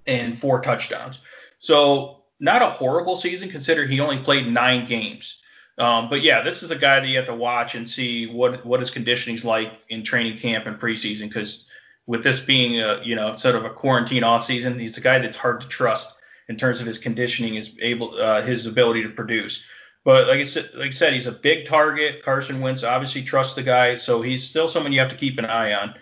[0.07, 1.18] and four touchdowns.
[1.59, 5.42] So not a horrible season considering he only played nine games.
[5.77, 8.64] Um, but yeah, this is a guy that you have to watch and see what
[8.64, 11.29] what his conditioning's like in training camp and preseason.
[11.29, 11.68] Because
[12.07, 15.19] with this being a you know sort of a quarantine off season, he's a guy
[15.19, 19.11] that's hard to trust in terms of his conditioning, is able uh, his ability to
[19.11, 19.64] produce.
[20.05, 22.23] But like I said, like I said, he's a big target.
[22.23, 25.45] Carson Wentz obviously trusts the guy, so he's still someone you have to keep an
[25.45, 25.95] eye on.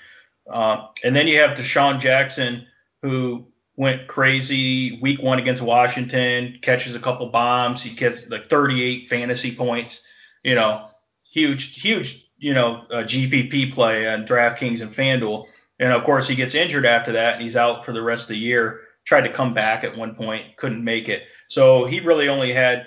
[0.47, 2.67] Uh, and then you have DeSean Jackson,
[3.01, 7.83] who went crazy week one against Washington, catches a couple bombs.
[7.83, 10.07] He gets like 38 fantasy points.
[10.43, 10.89] You know,
[11.31, 15.47] huge, huge, you know, uh, GPP play on DraftKings and FanDuel.
[15.79, 18.29] And of course, he gets injured after that, and he's out for the rest of
[18.29, 18.83] the year.
[19.05, 21.25] Tried to come back at one point, couldn't make it.
[21.49, 22.87] So he really only had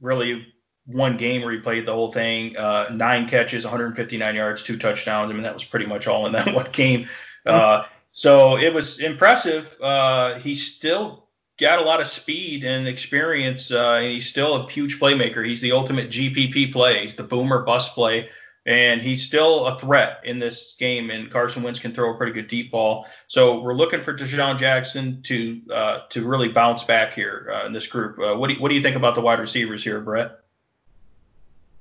[0.00, 0.46] really
[0.86, 2.56] one game where he played the whole thing.
[2.56, 5.30] Uh, nine catches, 159 yards, two touchdowns.
[5.30, 7.08] I mean, that was pretty much all in that one game.
[7.44, 9.76] Uh, so it was impressive.
[9.80, 14.70] Uh, he still got a lot of speed and experience, uh, and he's still a
[14.70, 15.44] huge playmaker.
[15.46, 17.02] He's the ultimate GPP play.
[17.02, 18.28] He's the boomer bust play,
[18.66, 21.10] and he's still a threat in this game.
[21.10, 23.06] And Carson Wentz can throw a pretty good deep ball.
[23.28, 27.72] So we're looking for DeSean Jackson to uh, to really bounce back here uh, in
[27.72, 28.18] this group.
[28.18, 30.40] Uh, what do you, what do you think about the wide receivers here, Brett?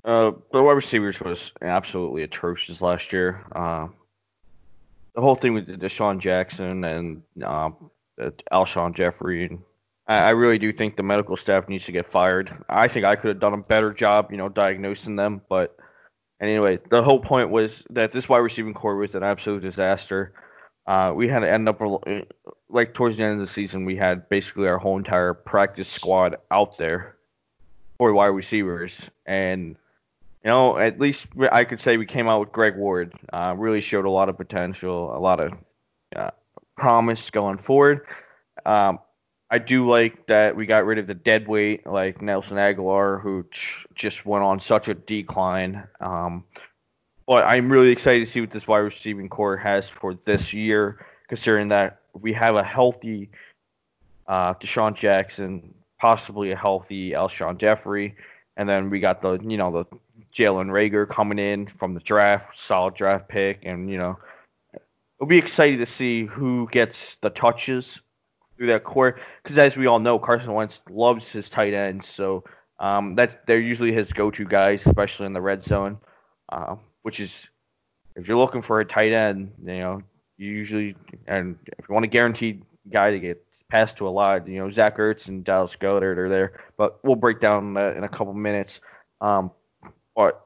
[0.06, 3.43] Uh, the wide receivers was absolutely atrocious last year.
[3.54, 3.88] Uh,
[5.15, 7.89] the whole thing with DeSean Jackson and um,
[8.52, 9.60] Alshon Jeffery, and
[10.08, 12.56] I really do think the medical staff needs to get fired.
[12.69, 15.41] I think I could have done a better job, you know, diagnosing them.
[15.50, 15.76] But
[16.41, 20.34] anyway, the whole point was that this wide receiving corps was an absolute disaster.
[20.88, 21.82] Uh, we had to end up
[22.69, 26.36] like towards the end of the season, we had basically our whole entire practice squad
[26.52, 27.15] out there
[27.98, 28.95] for wide receivers,
[29.26, 29.76] and
[30.43, 33.13] you know, at least I could say we came out with Greg Ward.
[33.34, 35.54] Uh, really showed a lot of potential, a lot of
[36.15, 36.30] uh,
[36.78, 38.02] promise going forward.
[38.65, 39.00] Um,
[39.50, 43.45] I do like that we got rid of the dead weight like Nelson Agholor, who
[43.95, 45.84] just went on such a decline.
[45.99, 46.43] Um,
[47.27, 51.05] but I'm really excited to see what this wide receiving corps has for this year,
[51.27, 53.29] considering that we have a healthy
[54.27, 58.15] uh, DeSean Jackson, possibly a healthy Alshon Jeffery,
[58.58, 59.97] and then we got the you know the
[60.36, 64.17] Jalen Reagor coming in from the draft, solid draft pick, and you know,
[64.73, 67.99] it'll be exciting to see who gets the touches
[68.58, 69.19] through that corps.
[69.43, 72.43] Because as we all know, Carson Wentz loves his tight ends, so
[72.79, 75.97] um, that they're usually his go-to guys, especially in the red zone.
[76.49, 77.47] Uh, which is,
[78.15, 80.01] if you're looking for a tight end, you know,
[80.38, 80.95] you usually
[81.28, 84.71] and if you want a guaranteed guy to get passed to a lot, you know,
[84.71, 86.59] Zach Ertz and Dallas Goedert are there.
[86.78, 88.80] But we'll break down that in a couple minutes.
[89.21, 89.51] Um,
[90.15, 90.45] but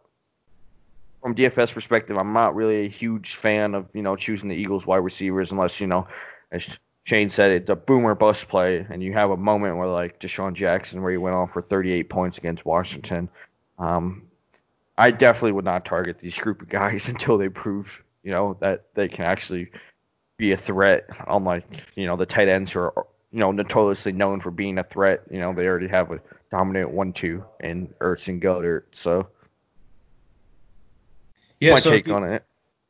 [1.21, 4.85] from DFS perspective, I'm not really a huge fan of you know choosing the Eagles
[4.85, 6.07] wide receivers unless you know,
[7.09, 10.53] Shane said, it's a boomer bust play, and you have a moment where like DeSean
[10.53, 13.29] Jackson where he went off for 38 points against Washington.
[13.79, 14.27] Um,
[14.95, 18.85] I definitely would not target these group of guys until they prove you know that
[18.93, 19.71] they can actually
[20.37, 21.07] be a threat.
[21.27, 24.83] Unlike you know the tight ends who are you know notoriously known for being a
[24.83, 25.23] threat.
[25.31, 26.19] You know they already have a
[26.51, 29.25] dominant one-two in Ertz and Goedert, so
[31.59, 32.43] Yeah, my so take you, on it.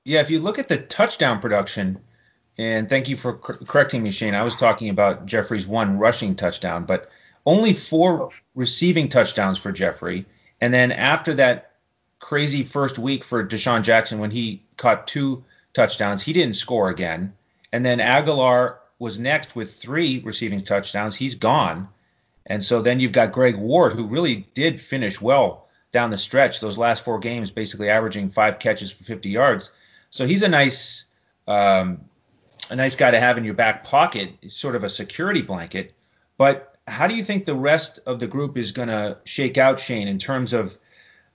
[0.04, 2.02] yeah, if you look at the touchdown production,
[2.60, 4.36] and thank you for cor- correcting me, Shane.
[4.36, 7.10] I was talking about Jeffery's one rushing touchdown, but
[7.46, 10.26] only four receiving touchdowns for Jeffery.
[10.60, 11.72] And then after that
[12.20, 17.34] crazy first week for DeSean Jackson when he caught two touchdowns, he didn't score again.
[17.72, 21.16] And then Agholor was next with three receiving touchdowns.
[21.16, 21.88] He's gone.
[22.46, 26.60] And so then you've got Greg Ward, who really did finish well down the stretch,
[26.60, 29.72] those last four games, basically averaging five catches for 50 yards.
[30.10, 31.06] So he's a nice,
[31.48, 32.02] um,
[32.70, 35.94] a nice guy to have in your back pocket, sort of a security blanket.
[36.38, 39.80] But how do you think the rest of the group is going to shake out,
[39.80, 40.78] Shane, in terms of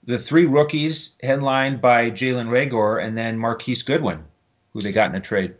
[0.03, 4.23] the three rookies headlined by Jalen Reagor and then Marquise Goodwin,
[4.73, 5.55] who they got in a trade?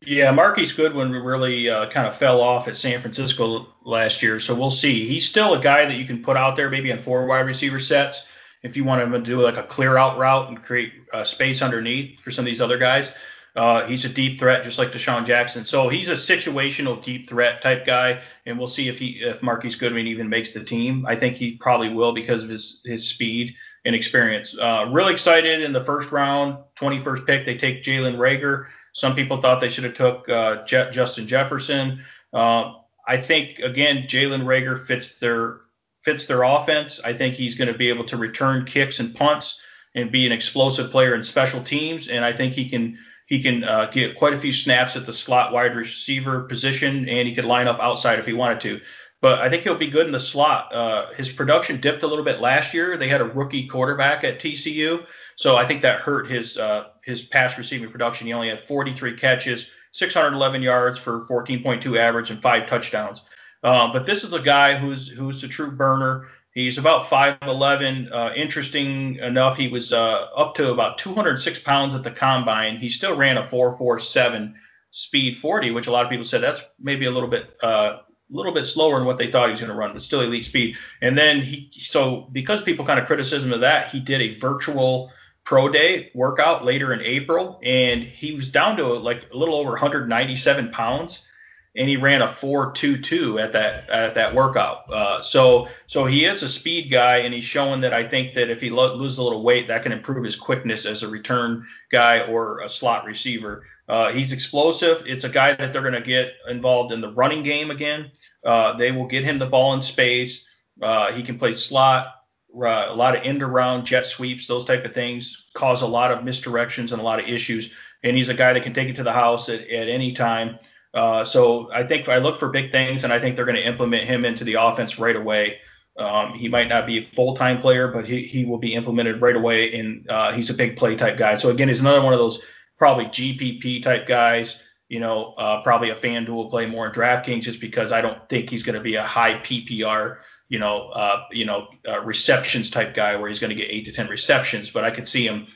[0.00, 4.54] Yeah, Marquise Goodwin really uh, kind of fell off at San Francisco last year, so
[4.54, 5.06] we'll see.
[5.06, 7.78] He's still a guy that you can put out there maybe in four wide receiver
[7.78, 8.26] sets
[8.62, 11.62] if you want him to do like a clear out route and create uh, space
[11.62, 13.12] underneath for some of these other guys.
[13.56, 15.64] Uh, he's a deep threat, just like DeSean Jackson.
[15.64, 19.76] So he's a situational deep threat type guy, and we'll see if he if Marquise
[19.76, 21.06] Goodwin even makes the team.
[21.06, 24.56] I think he probably will because of his his speed and experience.
[24.58, 28.66] Uh, really excited in the first round, 21st pick, they take Jalen Reagor.
[28.92, 32.02] Some people thought they should have took uh, Je- Justin Jefferson.
[32.32, 32.74] Uh,
[33.06, 35.60] I think again, Jalen Reagor fits their
[36.02, 37.00] fits their offense.
[37.04, 39.60] I think he's going to be able to return kicks and punts
[39.94, 43.64] and be an explosive player in special teams, and I think he can he can
[43.64, 47.44] uh, get quite a few snaps at the slot wide receiver position, and he could
[47.44, 48.80] line up outside if he wanted to.
[49.20, 50.70] But I think he'll be good in the slot.
[50.74, 52.98] Uh, his production dipped a little bit last year.
[52.98, 55.06] They had a rookie quarterback at TCU,
[55.36, 58.26] so I think that hurt his uh, his pass receiving production.
[58.26, 63.22] He only had 43 catches, 611 yards for 14.2 average, and five touchdowns.
[63.62, 66.28] Uh, but this is a guy who's who's a true burner.
[66.54, 68.12] He's about 5'11.
[68.12, 72.76] Uh, interesting enough, he was uh, up to about 206 pounds at the combine.
[72.76, 74.54] He still ran a 4.47
[74.92, 78.00] speed 40, which a lot of people said that's maybe a little bit a uh,
[78.30, 80.44] little bit slower than what they thought he was going to run, but still elite
[80.44, 80.76] speed.
[81.02, 85.10] And then he so because people kind of criticism of that, he did a virtual
[85.42, 89.70] pro day workout later in April, and he was down to like a little over
[89.70, 91.28] 197 pounds
[91.76, 94.90] and he ran a 4.22 at that at that workout.
[94.90, 98.48] Uh, so so he is a speed guy, and he's showing that I think that
[98.48, 101.66] if he lo- loses a little weight, that can improve his quickness as a return
[101.90, 103.64] guy or a slot receiver.
[103.88, 105.02] Uh, he's explosive.
[105.06, 108.10] It's a guy that they're going to get involved in the running game again.
[108.44, 110.46] Uh, they will get him the ball in space.
[110.80, 112.14] Uh, he can play slot.
[112.56, 116.12] Uh, a lot of end around jet sweeps, those type of things cause a lot
[116.12, 117.72] of misdirections and a lot of issues.
[118.04, 120.58] And he's a guy that can take it to the house at, at any time.
[120.94, 123.66] Uh, so I think I look for big things, and I think they're going to
[123.66, 125.58] implement him into the offense right away.
[125.96, 129.36] Um, he might not be a full-time player, but he, he will be implemented right
[129.36, 131.34] away, and uh, he's a big play type guy.
[131.34, 132.42] So again, he's another one of those
[132.78, 134.60] probably GPP type guys.
[134.88, 138.28] You know, uh, probably a fan FanDuel play more in DraftKings just because I don't
[138.28, 140.18] think he's going to be a high PPR,
[140.48, 143.86] you know, uh, you know, uh, receptions type guy where he's going to get eight
[143.86, 144.70] to ten receptions.
[144.70, 145.46] But I could see him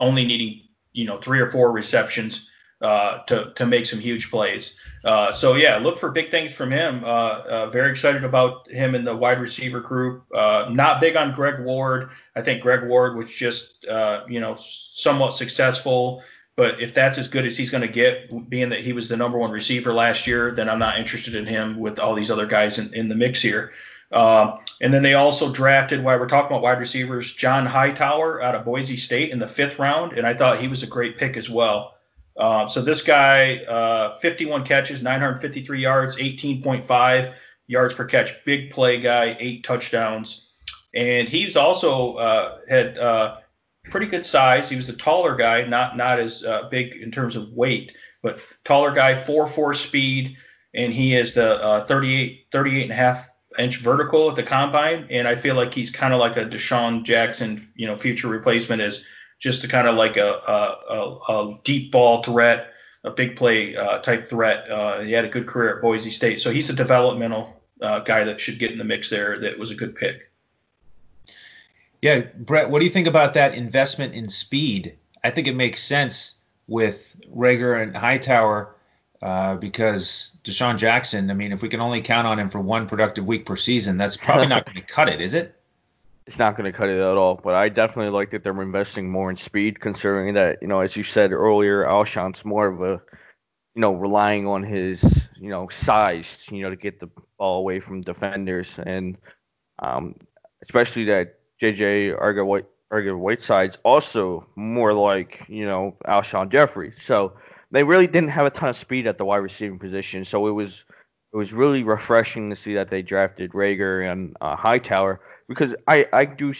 [0.00, 2.48] only needing, you know, three or four receptions
[2.80, 4.76] uh, to to make some huge plays.
[5.04, 7.04] Uh, so yeah, look for big things from him.
[7.04, 10.24] Uh, uh, very excited about him in the wide receiver group.
[10.34, 12.10] Uh, not big on Greg Ward.
[12.34, 16.22] I think Greg Ward was just uh, you know somewhat successful.
[16.56, 19.16] But if that's as good as he's going to get, being that he was the
[19.16, 22.46] number one receiver last year, then I'm not interested in him with all these other
[22.46, 23.70] guys in, in the mix here.
[24.10, 28.56] Um, and then they also drafted, while we're talking about wide receivers, John Hightower out
[28.56, 31.36] of Boise State in the fifth round, and I thought he was a great pick
[31.36, 31.97] as well.
[32.38, 37.34] Uh, so this guy, uh, 51 catches, 953 yards, 18.5
[37.66, 40.46] yards per catch, big play guy, eight touchdowns,
[40.94, 43.38] and he's also uh, had uh,
[43.86, 44.68] pretty good size.
[44.68, 48.38] He was a taller guy, not not as uh, big in terms of weight, but
[48.64, 50.36] taller guy, 4.4 speed,
[50.74, 53.28] and he is the 38 38 and a half
[53.58, 57.02] inch vertical at the combine, and I feel like he's kind of like a DeSean
[57.02, 59.04] Jackson, you know, future replacement as
[59.38, 62.72] just to kind of like a, a, a, deep ball threat,
[63.04, 64.70] a big play uh, type threat.
[64.70, 68.24] Uh, he had a good career at Boise State, so he's a developmental uh, guy
[68.24, 69.38] that should get in the mix there.
[69.38, 70.30] That was a good pick.
[72.02, 74.96] Yeah, Brett, what do you think about that investment in speed?
[75.22, 78.74] I think it makes sense with Reagor and Hightower
[79.20, 81.30] uh, because DeSean Jackson.
[81.30, 83.98] I mean, if we can only count on him for one productive week per season,
[83.98, 85.57] that's probably not going to cut it, is it?
[86.28, 87.40] It's not going to cut it at all.
[87.42, 90.94] But I definitely like that they're investing more in speed, considering that you know, as
[90.94, 93.00] you said earlier, Alshon's more of a
[93.74, 95.02] you know relying on his
[95.40, 97.08] you know size, you know, to get the
[97.38, 99.16] ball away from defenders, and
[99.78, 100.14] um,
[100.62, 106.92] especially that JJ Arcega-Whiteside's also more like you know Alshon Jeffery.
[107.06, 107.32] So
[107.70, 110.26] they really didn't have a ton of speed at the wide receiving position.
[110.26, 110.84] So it was
[111.32, 116.06] it was really refreshing to see that they drafted Reagor and uh, Hightower because I
[116.12, 116.52] I do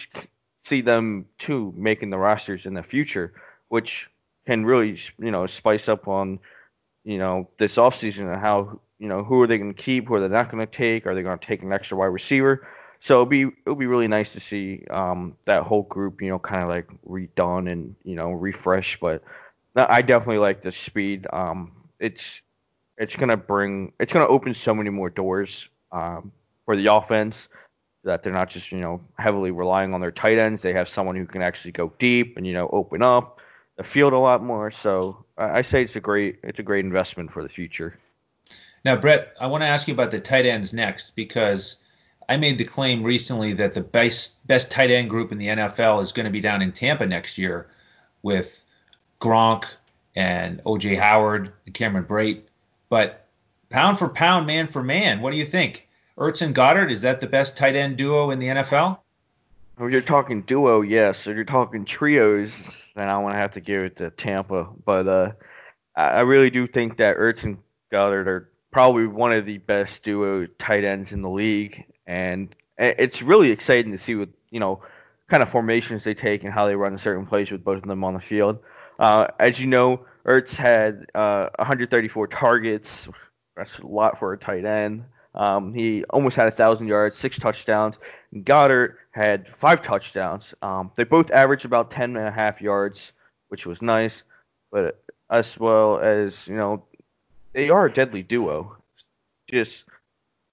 [0.64, 3.32] see them too making the rosters in the future,
[3.68, 4.08] which
[4.46, 6.38] can really you know spice up on
[7.04, 10.14] you know this offseason and how you know who are they going to keep, who
[10.14, 12.66] are they not going to take, are they going to take an extra wide receiver?
[13.00, 16.38] So it'll be it'll be really nice to see um, that whole group you know
[16.38, 18.98] kind of like redone and you know refreshed.
[19.00, 19.22] But
[19.76, 21.26] I definitely like the speed.
[21.32, 22.24] Um, it's
[22.96, 26.32] it's gonna bring it's gonna open so many more doors um,
[26.64, 27.48] for the offense
[28.04, 30.62] that they're not just you know heavily relying on their tight ends.
[30.62, 33.40] They have someone who can actually go deep and you know open up
[33.76, 34.70] the field a lot more.
[34.70, 37.98] So I, I say it's a great it's a great investment for the future.
[38.84, 41.82] Now, Brett, I want to ask you about the tight ends next because
[42.28, 46.02] I made the claim recently that the best best tight end group in the NFL
[46.02, 47.68] is going to be down in Tampa next year
[48.22, 48.62] with
[49.20, 49.64] Gronk
[50.14, 52.42] and OJ Howard and Cameron Brate.
[52.88, 53.26] But
[53.70, 55.87] pound for pound, man for man, what do you think?
[56.18, 58.98] Ertz and Goedert, is that the best tight end duo in the NFL?
[59.80, 61.28] If you're talking duo, yes.
[61.28, 62.52] If you're talking trios,
[62.96, 64.68] then I want to have to give it to Tampa.
[64.84, 65.32] But uh,
[65.94, 67.58] I really do think that Ertz and
[67.92, 73.22] Goedert are probably one of the best duo tight ends in the league, and it's
[73.22, 74.82] really exciting to see what you know
[75.28, 78.02] kind of formations they take and how they run certain plays with both of them
[78.02, 78.58] on the field.
[78.98, 83.06] Uh, as you know, Ertz had uh, 134 targets.
[83.56, 85.04] That's a lot for a tight end.
[85.38, 87.96] Um, he almost had a thousand yards, six touchdowns.
[88.34, 90.52] Goedert had five touchdowns.
[90.62, 93.12] Um, they both averaged about 10 and a half yards,
[93.48, 94.24] which was nice.
[94.72, 96.82] But as well as you know,
[97.52, 98.76] they are a deadly duo.
[99.48, 99.84] Just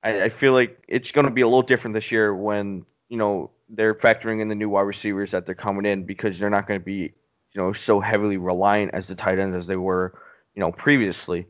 [0.04, 3.18] I, I feel like it's going to be a little different this year when you
[3.18, 6.68] know they're factoring in the new wide receivers that they're coming in because they're not
[6.68, 7.12] going to be
[7.54, 10.14] you know so heavily reliant as the tight ends as they were
[10.56, 11.48] you know previously,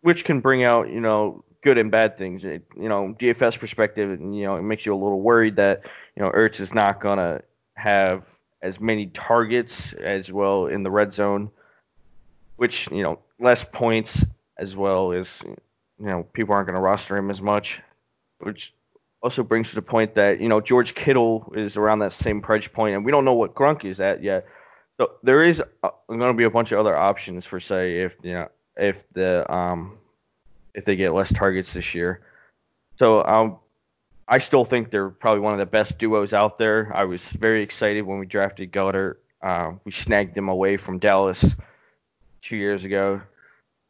[0.00, 2.44] which can bring out you know good and bad things.
[2.44, 5.82] It, you know, DFS perspective, you know, it makes you a little worried that
[6.16, 7.42] you know Ertz is not gonna
[7.74, 8.24] have
[8.62, 11.50] as many targets as well in the red zone,
[12.56, 14.24] which you know less points
[14.56, 17.80] as well as you know people aren't gonna roster him as much,
[18.40, 18.72] which
[19.22, 22.68] also brings to the point that you know George Kittle is around that same price
[22.68, 24.46] point, and we don't know what Gronk is at yet.
[24.96, 25.62] So there is
[26.08, 29.50] going to be a bunch of other options for say if you know if the
[29.52, 29.98] um
[30.78, 32.20] if they get less targets this year.
[32.98, 33.58] So um
[34.28, 36.92] I still think they're probably one of the best duos out there.
[36.94, 39.16] I was very excited when we drafted Goedert.
[39.42, 41.42] Uh, we snagged him away from Dallas
[42.42, 43.22] two years ago.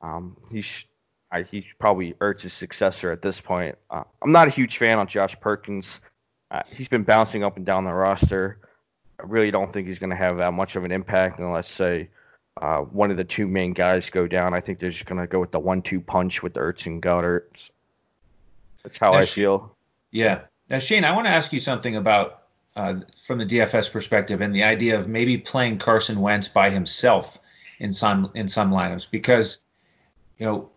[0.00, 0.84] Um, he's
[1.30, 3.76] I, he's probably Ertz's successor at this point.
[3.90, 6.00] Uh, I'm not a huge fan on Josh Perkins.
[6.50, 8.58] Uh, he's been bouncing up and down the roster.
[9.20, 12.08] I really don't think he's going to have that much of an impact unless, say,
[12.60, 14.54] uh, one of the two main guys go down.
[14.54, 17.70] I think they're just going to go with the one-two punch with Ertz and Goedert.
[18.82, 19.76] That's how now, I feel.
[20.10, 20.42] Yeah.
[20.68, 22.42] Now, Shane, I want to ask you something about
[22.76, 27.38] uh, from the DFS perspective and the idea of maybe playing Carson Wentz by himself
[27.78, 29.60] in some in some lineups because
[30.36, 30.70] you know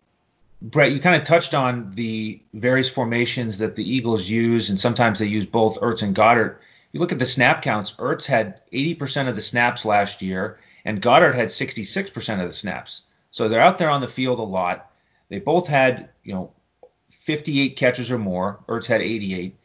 [0.61, 5.17] Brett, you kind of touched on the various formations that the Eagles use, and sometimes
[5.17, 6.57] they use both Ertz and Goedert.
[6.91, 7.93] You look at the snap counts.
[7.93, 13.03] Ertz had 80% of the snaps last year, and Goedert had 66% of the snaps.
[13.31, 14.91] So they're out there on the field a lot.
[15.29, 16.51] They both had, you know,
[17.09, 18.59] 58 catches or more.
[18.67, 19.57] Ertz had 88.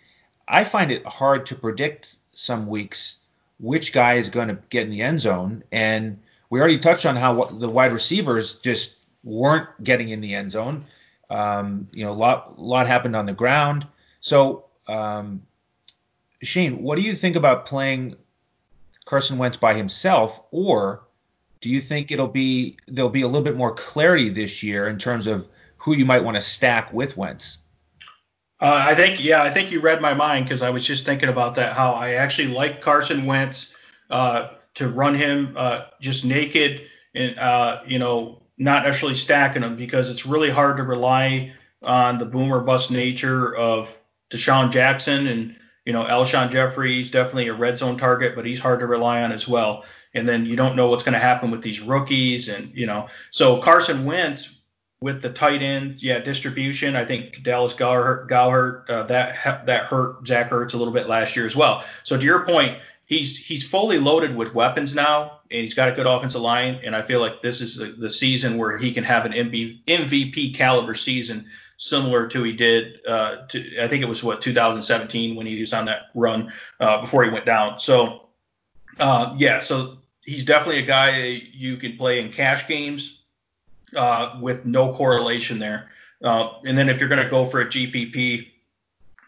[0.46, 3.18] I find it hard to predict some weeks
[3.58, 7.16] which guy is going to get in the end zone, and we already touched on
[7.16, 10.84] how the wide receivers just weren't getting in the end zone.
[11.30, 13.86] Um, you know, a lot, lot happened on the ground.
[14.20, 15.42] So, um,
[16.42, 18.16] Shane, what do you think about playing
[19.06, 21.02] Carson Wentz by himself, or
[21.60, 24.98] do you think it'll be there'll be a little bit more clarity this year in
[24.98, 25.48] terms of
[25.78, 27.58] who you might want to stack with Wentz?
[28.58, 31.28] Uh, I think, yeah, I think you read my mind because I was just thinking
[31.28, 31.74] about that.
[31.74, 33.74] How I actually like Carson Wentz
[34.08, 36.82] uh, to run him uh, just naked
[37.14, 41.52] and uh, you know not necessarily stacking them because it's really hard to rely
[41.82, 43.96] on the boomer bust nature of
[44.30, 48.80] DeSean Jackson and you know Alshon Jeffery's definitely a red zone target, but he's hard
[48.80, 49.84] to rely on as well.
[50.12, 53.08] And then you don't know what's going to happen with these rookies, and you know
[53.30, 54.50] so Carson Wentz
[55.00, 56.96] with the tight end, yeah, distribution.
[56.96, 61.46] I think Dallas Goedert, uh, that that hurt Zach Ertz a little bit last year
[61.46, 61.84] as well.
[62.04, 65.92] So to your point, he's he's fully loaded with weapons now, and he's got a
[65.92, 66.80] good offensive line.
[66.84, 70.54] And I feel like this is the, the season where he can have an MVP
[70.54, 71.46] caliber season.
[71.78, 73.00] Similar to he did.
[73.06, 77.02] Uh, to, I think it was what 2017 when he was on that run uh,
[77.02, 77.78] before he went down.
[77.80, 78.28] So
[78.98, 83.22] uh, yeah, so he's definitely a guy you can play in cash games
[83.96, 85.88] uh, with no correlation there.
[86.22, 88.48] Uh, and then if you're going to go for a GPP,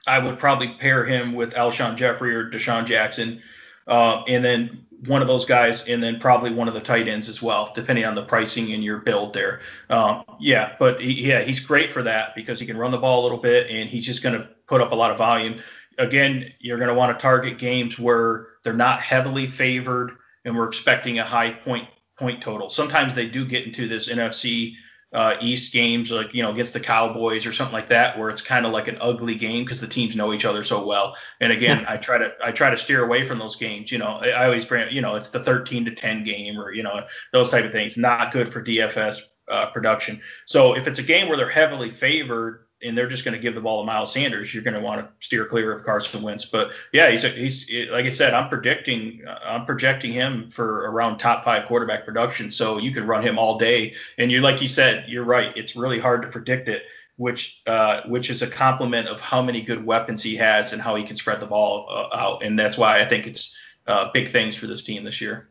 [0.07, 3.43] I would probably pair him with Alshon Jeffery or DeSean Jackson,
[3.87, 7.29] uh, and then one of those guys, and then probably one of the tight ends
[7.29, 9.61] as well, depending on the pricing in your build there.
[9.91, 13.21] Um, yeah, but he, yeah, he's great for that because he can run the ball
[13.21, 15.61] a little bit, and he's just going to put up a lot of volume.
[15.99, 20.13] Again, you're going to want to target games where they're not heavily favored,
[20.45, 21.89] and we're expecting a high point
[22.19, 22.69] point total.
[22.69, 24.75] Sometimes they do get into this NFC
[25.13, 28.43] uh, East games, like you know, against the Cowboys or something like that, where it's
[28.43, 31.17] kind of like an ugly game because the teams know each other so well.
[31.41, 33.91] And again, I try to I try to steer away from those games.
[33.91, 36.83] You know, I, always bring you know it's the 13 to 10 game or you
[36.83, 37.97] know those type of things.
[37.97, 40.21] Not good for DFS uh, production.
[40.45, 43.55] So if it's a game where they're heavily favored, and they're just going to give
[43.55, 46.45] the ball to Miles Sanders, you're going to want to steer clear of Carson Wentz.
[46.45, 51.19] But yeah, he's a, he's like I said, I'm predicting I'm projecting him for around
[51.19, 52.51] top five quarterback production.
[52.51, 53.95] So you could run him all day.
[54.17, 55.57] And you're like you said, you're right.
[55.57, 56.85] It's really hard to predict it,
[57.17, 60.95] which uh, which is a compliment of how many good weapons he has and how
[60.95, 62.43] he can spread the ball uh, out.
[62.43, 63.57] And that's why I think it's
[63.87, 65.49] uh, big things for this team this year.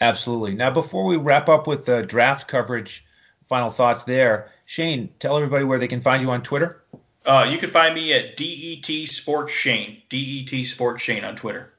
[0.00, 0.54] Absolutely.
[0.54, 3.04] Now, before we wrap up with the draft coverage,
[3.52, 4.48] final thoughts there.
[4.64, 6.82] Shane, tell everybody where they can find you on Twitter.
[7.26, 11.70] Uh, you can find me at DET Sports Shane, DET Sports Shane on Twitter.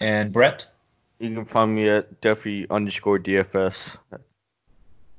[0.00, 0.66] And Brett?
[1.18, 3.76] You can find me at Duffy underscore DFS.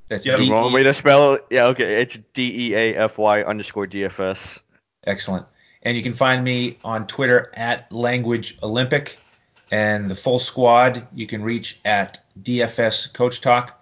[0.07, 1.45] That's the D- wrong way to spell it.
[1.51, 2.01] Yeah, okay.
[2.01, 4.57] It's D E A F Y underscore DFS.
[5.05, 5.45] Excellent.
[5.83, 9.19] And you can find me on Twitter at Language Olympic.
[9.71, 13.80] And the full squad you can reach at DFS Coach Talk.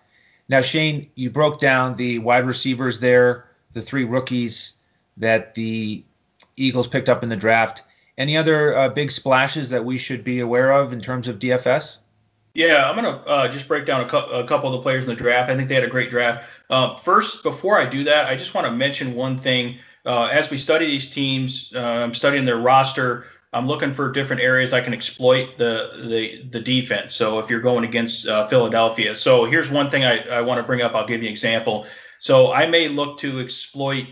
[0.49, 4.73] Now, Shane, you broke down the wide receivers there, the three rookies
[5.17, 6.03] that the
[6.57, 7.83] Eagles picked up in the draft.
[8.17, 11.99] Any other uh, big splashes that we should be aware of in terms of DFS?
[12.55, 15.09] Yeah, I'm gonna uh, just break down a, cu- a, couple of the players in
[15.09, 15.51] the draft.
[15.51, 16.49] I think they had a great draft.
[16.69, 19.77] Uh, first, before I do that, I just want to mention one thing.
[20.05, 23.27] Uh, as we study these teams, uh, I'm studying their roster.
[23.51, 27.15] I'm looking for different areas I can exploit the the, the defense.
[27.15, 30.63] So if you're going against uh, Philadelphia, so here's one thing I, I want to
[30.63, 30.93] bring up.
[30.93, 31.87] I'll give you an example.
[32.19, 34.07] So I may look to exploit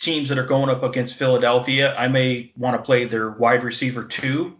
[0.00, 1.94] teams that are going up against Philadelphia.
[1.96, 4.56] I may want to play their wide receiver two.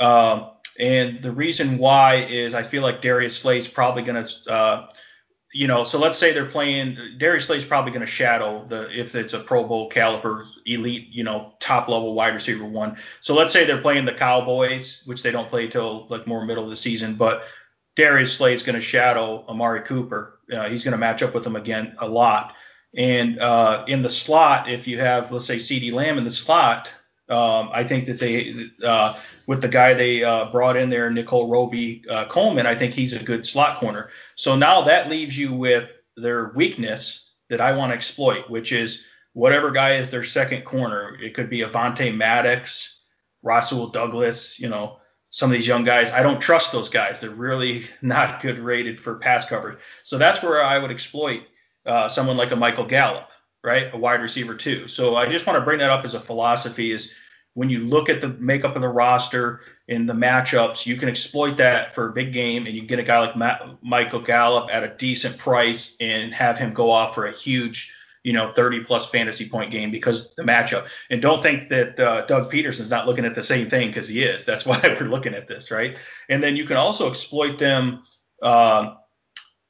[0.00, 4.88] Um, and the reason why is I feel like Darius Slay's probably going to uh,
[5.54, 6.98] you know, so let's say they're playing.
[7.16, 11.22] Darius Slay's probably going to shadow the if it's a Pro Bowl caliber, elite, you
[11.22, 12.96] know, top level wide receiver one.
[13.20, 16.64] So let's say they're playing the Cowboys, which they don't play till like more middle
[16.64, 17.44] of the season, but
[17.94, 20.40] Darius Slay is going to shadow Amari Cooper.
[20.52, 22.54] Uh, he's going to match up with him again a lot.
[22.96, 26.92] And uh, in the slot, if you have let's say CeeDee Lamb in the slot,
[27.28, 31.48] um, I think that they, uh, with the guy they uh, brought in there, Nickell
[31.48, 34.10] Robey-Coleman, I think he's a good slot corner.
[34.36, 39.04] So now that leaves you with their weakness that I want to exploit, which is
[39.32, 41.18] whatever guy is their second corner.
[41.20, 43.00] It could be Avonte Maddox,
[43.42, 44.98] Rasul Douglas, you know,
[45.30, 46.10] some of these young guys.
[46.10, 47.20] I don't trust those guys.
[47.20, 49.78] They're really not good rated for pass coverage.
[50.04, 51.42] So that's where I would exploit
[51.84, 53.28] uh, someone like a Michael Gallup
[53.64, 53.92] right?
[53.94, 54.86] A wide receiver too.
[54.86, 57.10] So I just want to bring that up as a philosophy is
[57.54, 61.56] when you look at the makeup of the roster and the matchups, you can exploit
[61.56, 64.94] that for a big game and you get a guy like Michael Gallup at a
[64.96, 67.92] decent price and have him go off for a huge,
[68.24, 70.86] you know, 30 plus fantasy point game because the matchup.
[71.10, 74.24] And don't think that uh, Doug Pederson's not looking at the same thing because he
[74.24, 74.44] is.
[74.44, 75.96] That's why we're looking at this, right?
[76.28, 78.02] And then you can also exploit them.
[78.42, 78.94] Uh,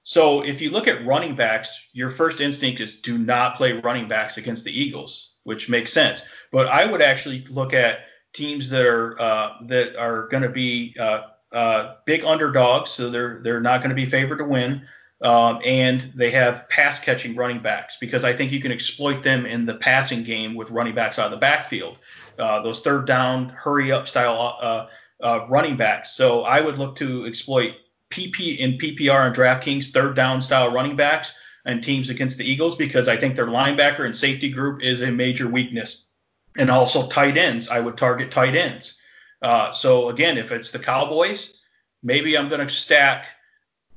[0.05, 4.09] so if you look at running backs, your first instinct is do not play running
[4.09, 6.23] backs against the Eagles, which makes sense.
[6.51, 8.01] But I would actually look at
[8.33, 11.23] teams that are uh, that are going to be uh,
[11.53, 14.83] uh, big underdogs, so they're they're not going to be favored to win,
[15.23, 19.47] um, and they have pass catching running backs because I think you can exploit them
[19.47, 21.99] in the passing game with running backs out of the backfield,
[22.39, 24.87] uh, those third down hurry up style uh,
[25.23, 26.11] uh, running backs.
[26.11, 27.75] So I would look to exploit
[28.11, 31.35] PP in PPR and DraftKings third down style running backs
[31.65, 35.11] and teams against the Eagles because I think their linebacker and safety group is a
[35.11, 36.05] major weakness.
[36.57, 38.99] And also tight ends, I would target tight ends.
[39.43, 41.55] Uh, so again, if it's the Cowboys,
[42.03, 43.27] maybe I'm going to stack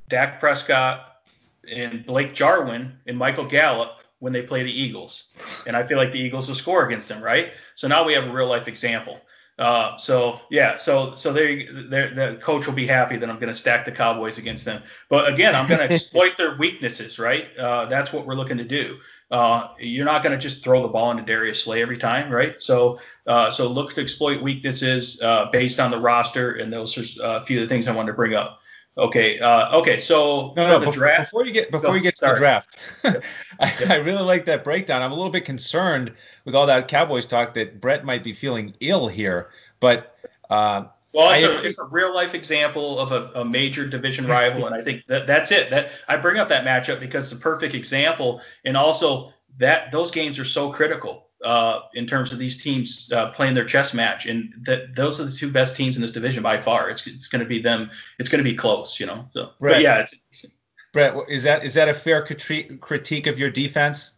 [0.09, 1.22] Dak Prescott
[1.70, 5.26] and Blake Jarwin and Michael Gallup when they play the Eagles.
[5.68, 7.53] And I feel like the Eagles will score against them, right?
[7.76, 9.20] So now we have a real life example.
[9.58, 13.58] Uh, so yeah, so so they the coach will be happy that I'm going to
[13.58, 14.84] stack the Cowboys against them.
[15.10, 17.47] But again, I'm going to exploit their weaknesses, right?
[17.58, 18.97] Uh, that's what we're looking to do.
[19.32, 22.55] Uh, you're not going to just throw the ball into Darius Slay every time, right?
[22.60, 27.38] So uh, so look to exploit weaknesses uh, based on the roster, and those are
[27.38, 28.62] a few of the things I wanted to bring up.
[28.98, 29.39] Okay.
[29.39, 29.98] Uh, okay.
[29.98, 30.80] So no, no.
[30.80, 32.36] Before, before, you get before you get to sorry.
[32.36, 32.78] the draft,
[33.60, 35.02] I, I, really like that breakdown.
[35.02, 36.14] I'm a little bit concerned
[36.45, 40.16] with all that Cowboys talk that Brett might be feeling ill here, but.
[40.50, 44.28] Uh, well, it's, I, a, it's a real life example of a, a, major division
[44.28, 45.70] rival, and I think that that's it.
[45.70, 50.12] That I bring up that matchup because it's a perfect example, and also that those
[50.12, 54.25] games are so critical uh, in terms of these teams uh, playing their chess match,
[54.25, 56.89] and that those are the two best teams in this division by far.
[56.89, 57.89] It's it's going to be them.
[58.19, 59.25] It's going to be close, you know.
[59.31, 59.99] So, Brett, but yeah,
[60.31, 60.45] it's.
[60.93, 64.17] Brett, is that is that a fair critique of your defense?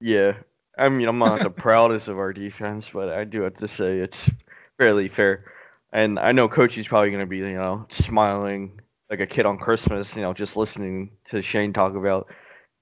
[0.00, 0.34] Yeah,
[0.78, 3.98] I mean I'm not the proudest of our defense, but I do have to say
[3.98, 4.30] it's
[4.78, 5.44] fairly fair.
[5.92, 8.80] And I know Coach is probably going to be you know smiling
[9.10, 12.28] like a kid on Christmas, you know, just listening to Shane talk about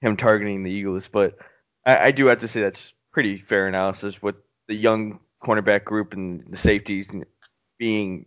[0.01, 1.37] him targeting the Eagles, but
[1.85, 4.35] I, I do have to say that's pretty fair analysis with
[4.67, 7.07] the young cornerback group and the safeties
[7.77, 8.25] being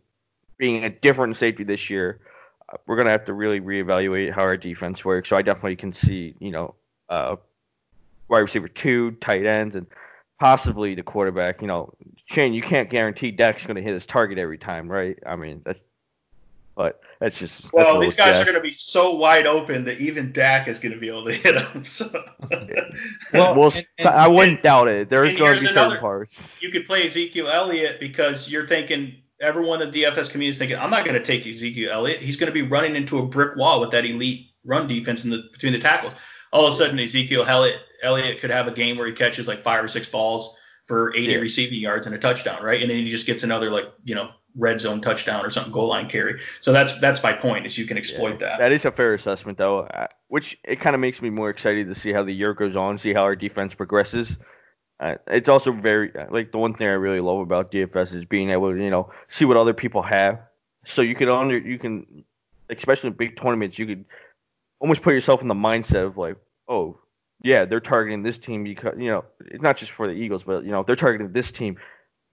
[0.56, 2.20] being a different safety this year.
[2.72, 5.28] Uh, we're gonna have to really reevaluate how our defense works.
[5.28, 6.74] So I definitely can see, you know,
[7.10, 7.36] uh,
[8.28, 9.86] wide receiver two, tight ends, and
[10.40, 11.60] possibly the quarterback.
[11.60, 11.92] You know,
[12.24, 15.18] Shane, you can't guarantee Dak's gonna hit his target every time, right?
[15.26, 15.80] I mean, that's
[16.78, 20.00] but that's just well, that's these guys are going to be so wide open that
[20.00, 21.84] even Dak is going to be able to hit them.
[21.84, 22.06] So.
[23.32, 25.10] well, well and, and, I wouldn't and, doubt it.
[25.10, 26.34] There's going to be another, certain parts.
[26.60, 30.78] You could play Ezekiel Elliott because you're thinking everyone in the DFS community is thinking
[30.78, 32.20] I'm not going to take Ezekiel Elliott.
[32.20, 35.30] He's going to be running into a brick wall with that elite run defense in
[35.30, 36.14] the between the tackles.
[36.52, 39.62] All of a sudden, Ezekiel Elliott, Elliott could have a game where he catches like
[39.64, 40.56] five or six balls
[40.86, 41.38] for 80 yeah.
[41.38, 42.80] receiving yards and a touchdown, right?
[42.80, 45.88] And then he just gets another like you know red zone touchdown or something goal
[45.88, 46.40] line carry.
[46.60, 48.58] So that's that's my point is you can exploit yeah, that.
[48.58, 51.88] That is a fair assessment though, uh, which it kind of makes me more excited
[51.88, 54.36] to see how the year goes on, see how our defense progresses.
[55.00, 58.24] Uh, it's also very uh, like the one thing I really love about DFS is
[58.24, 60.40] being able to you know see what other people have,
[60.86, 62.24] so you can under you can
[62.70, 64.04] especially in big tournaments you could
[64.80, 66.36] almost put yourself in the mindset of like
[66.68, 66.98] oh
[67.42, 70.64] yeah they're targeting this team because you know it's not just for the Eagles but
[70.64, 71.76] you know they're targeting this team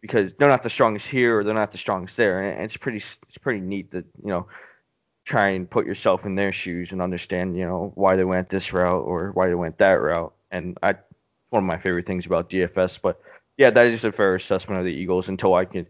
[0.05, 3.03] because they're not the strongest here or they're not the strongest there, and it's pretty
[3.27, 4.47] it's pretty neat to you know
[5.25, 8.71] try and put yourself in their shoes and understand you know why they went this
[8.71, 10.33] route or why they went that route.
[10.51, 10.95] And I
[11.49, 13.19] one of my favorite things about DFS, but
[13.57, 15.87] yeah, that is a fair assessment of the Eagles until I can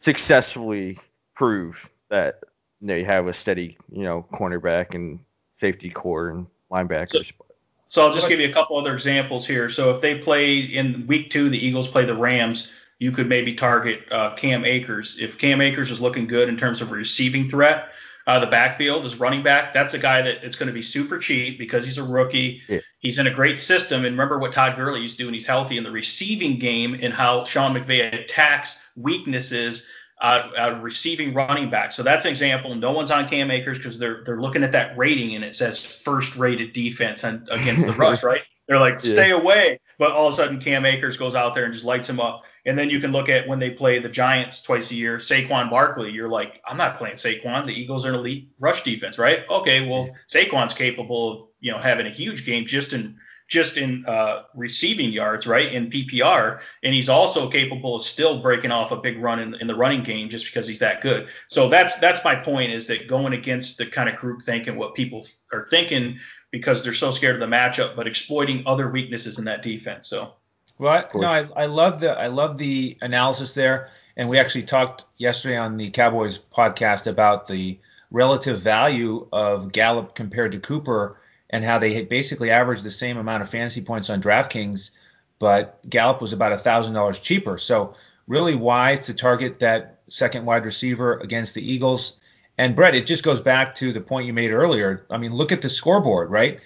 [0.00, 0.98] successfully
[1.34, 1.76] prove
[2.10, 2.40] that
[2.80, 5.20] they have a steady you know cornerback and
[5.60, 7.28] safety corps and linebackers.
[7.28, 7.44] So,
[7.88, 9.68] so I'll just give you a couple other examples here.
[9.68, 12.68] So if they play in week two, the Eagles play the Rams
[13.02, 15.18] you could maybe target uh, Cam Akers.
[15.20, 17.88] If Cam Akers is looking good in terms of receiving threat,
[18.28, 19.74] uh, the backfield is running back.
[19.74, 22.62] That's a guy that it's going to be super cheap because he's a rookie.
[22.68, 22.78] Yeah.
[23.00, 24.04] He's in a great system.
[24.04, 26.96] And remember what Todd Gurley used to do when he's healthy in the receiving game
[27.02, 29.84] and how Sean McVay attacks weaknesses
[30.20, 31.90] out, out of receiving running back.
[31.90, 32.72] So that's an example.
[32.76, 35.84] No one's on Cam Akers because they're they're looking at that rating and it says
[35.84, 38.42] first rated defense and, against the rush, right?
[38.68, 39.40] They're like, stay yeah.
[39.40, 39.80] away.
[39.98, 42.44] But all of a sudden Cam Akers goes out there and just lights him up.
[42.64, 45.68] And then you can look at when they play the Giants twice a year, Saquon
[45.68, 46.12] Barkley.
[46.12, 47.66] You're like, I'm not playing Saquon.
[47.66, 49.44] The Eagles are an elite rush defense, right?
[49.50, 54.04] Okay, well, Saquon's capable of you know having a huge game just in just in
[54.06, 58.96] uh, receiving yards, right, in PPR, and he's also capable of still breaking off a
[58.96, 61.28] big run in, in the running game just because he's that good.
[61.48, 64.94] So that's that's my point is that going against the kind of group thinking what
[64.94, 66.18] people are thinking
[66.50, 70.08] because they're so scared of the matchup, but exploiting other weaknesses in that defense.
[70.08, 70.34] So.
[70.82, 74.64] Well, I, no, I, I love the I love the analysis there, and we actually
[74.64, 77.78] talked yesterday on the Cowboys podcast about the
[78.10, 83.16] relative value of Gallup compared to Cooper and how they had basically averaged the same
[83.16, 84.90] amount of fantasy points on DraftKings,
[85.38, 87.58] but Gallup was about a thousand dollars cheaper.
[87.58, 87.94] So
[88.26, 92.18] really wise to target that second wide receiver against the Eagles.
[92.58, 95.06] And Brett, it just goes back to the point you made earlier.
[95.08, 96.58] I mean, look at the scoreboard, right?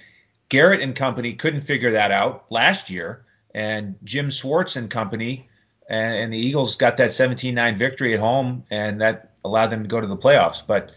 [0.49, 3.26] Garrett and company couldn't figure that out last year
[3.57, 5.49] and Jim Schwartz and company,
[5.89, 9.89] and, and the Eagles got that 17-9 victory at home, and that allowed them to
[9.89, 10.63] go to the playoffs.
[10.65, 10.91] But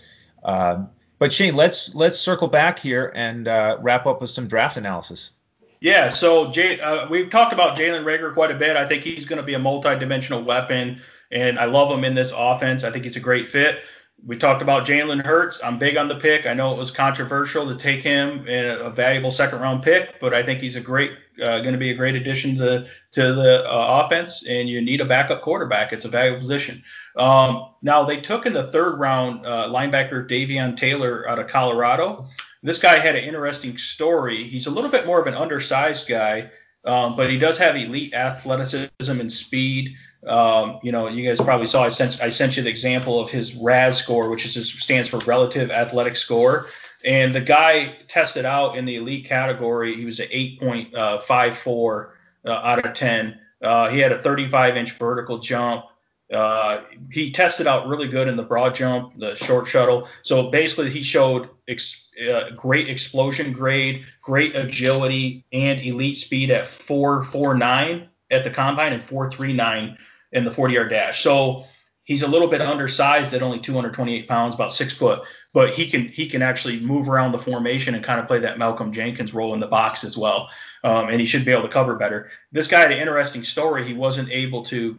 [0.43, 0.83] uh,
[1.17, 5.31] but Shane, let's let's circle back here and uh, wrap up with some draft analysis.
[5.79, 8.75] Yeah, so Jay, uh, we've talked about Jalen Reagor quite a bit.
[8.75, 11.01] I think he's going to be a multi-dimensional weapon,
[11.31, 12.83] and I love him in this offense.
[12.83, 13.79] I think he's a great fit.
[14.25, 15.59] We talked about Jalen Hurts.
[15.63, 16.45] I'm big on the pick.
[16.45, 20.33] I know it was controversial to take him in a valuable second round pick, but
[20.33, 21.11] I think he's a great,
[21.41, 24.45] uh, going to be a great addition to the to the uh, offense.
[24.47, 25.93] And you need a backup quarterback.
[25.93, 26.83] It's a valuable position.
[27.15, 32.27] Um, now they took in the third round uh, linebacker Davion Taylor out of Colorado.
[32.61, 34.43] This guy had an interesting story.
[34.43, 36.51] He's a little bit more of an undersized guy,
[36.83, 39.95] um, but he does have elite athleticism and speed.
[40.25, 43.29] Um, you know, you guys probably saw I sent I sent you the example of
[43.29, 46.67] his RAS score, which is stands for relative athletic score.
[47.05, 49.95] And the guy tested out in the elite category.
[49.95, 52.09] He was an 8.54
[52.45, 53.39] uh, out of 10.
[53.61, 55.85] Uh, he had a 35 inch vertical jump.
[56.31, 60.07] Uh, he tested out really good in the broad jump, the short shuttle.
[60.21, 66.67] So basically, he showed ex- uh, great explosion grade, great agility, and elite speed at
[66.67, 69.97] 4.49 at the combine and 4.39
[70.31, 71.23] in the 40 yard dash.
[71.23, 71.65] So
[72.03, 75.21] he's a little bit undersized at only 228 pounds, about six foot,
[75.53, 78.57] but he can he can actually move around the formation and kind of play that
[78.57, 80.49] Malcolm Jenkins role in the box as well.
[80.83, 82.31] Um, and he should be able to cover better.
[82.51, 83.85] This guy had an interesting story.
[83.85, 84.97] He wasn't able to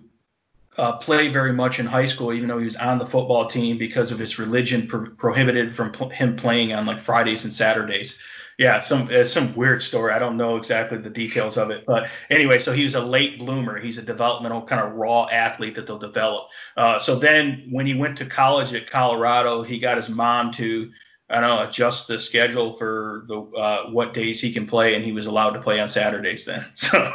[0.79, 3.79] uh, play very much in high school, even though he was on the football team
[3.79, 8.19] because of his religion pro- prohibited from pl- him playing on like Fridays and Saturdays
[8.61, 10.13] yeah, some it's some weird story.
[10.13, 13.39] I don't know exactly the details of it, but anyway, so he was a late
[13.39, 13.79] bloomer.
[13.79, 16.49] He's a developmental kind of raw athlete that they'll develop.
[16.77, 20.93] Uh, so then when he went to college at Colorado, he got his mom to
[21.31, 25.05] I don't know, adjust the schedule for the uh, what days he can play, and
[25.05, 26.67] he was allowed to play on Saturdays then.
[26.75, 27.13] So,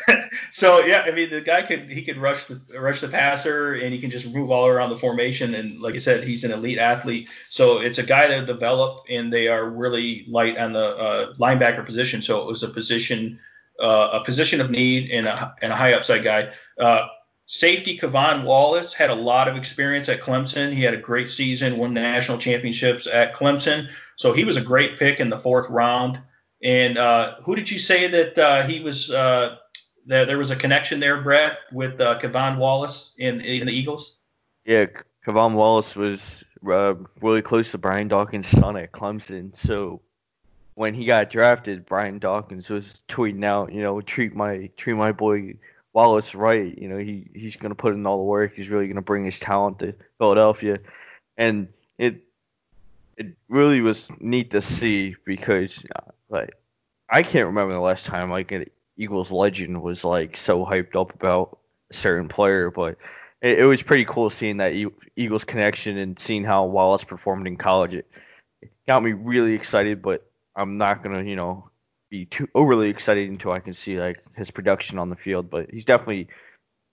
[0.50, 3.92] so yeah, I mean, the guy could he could rush the rush the passer, and
[3.92, 5.54] he can just move all around the formation.
[5.54, 7.28] And like I said, he's an elite athlete.
[7.50, 11.84] So it's a guy that developed, and they are really light on the uh, linebacker
[11.84, 12.22] position.
[12.22, 13.38] So it was a position
[13.78, 16.50] uh, a position of need and a, and a high upside guy.
[17.46, 20.72] Safety K'Von Wallace had a lot of experience at Clemson.
[20.72, 23.88] He had a great season, won national championships at Clemson.
[24.16, 26.18] So he was a great pick in the fourth round.
[26.62, 29.10] And uh, who did you say that uh, he was?
[29.10, 29.56] Uh,
[30.06, 32.18] that there was a connection there, Brett, with uh,
[32.58, 34.20] Wallace in, in the Eagles.
[34.66, 34.86] Yeah,
[35.26, 39.56] K'Von Wallace was uh, really close to Brian Dawkins' son at Clemson.
[39.56, 40.02] So
[40.74, 45.12] when he got drafted, Brian Dawkins was tweeting out, you know, treat my treat my
[45.12, 45.54] boy
[45.94, 46.76] Wallace right.
[46.76, 48.54] You know, he he's going to put in all the work.
[48.54, 50.80] He's really going to bring his talent to Philadelphia,
[51.38, 51.68] and
[51.98, 52.16] it
[53.16, 56.50] it really was neat to see because uh, like
[57.08, 58.66] I can't remember the last time like an
[58.96, 61.58] Eagles legend was like so hyped up about
[61.92, 62.96] a certain player, but
[63.40, 64.72] it, was pretty cool seeing that
[65.16, 67.94] Eagles connection and seeing how Wallace performed in college.
[67.94, 68.10] It,
[68.62, 70.26] it got me really excited, but
[70.56, 71.70] I'm not gonna you know
[72.14, 75.50] be too overly excited until I can see like his production on the field.
[75.50, 76.28] But he's definitely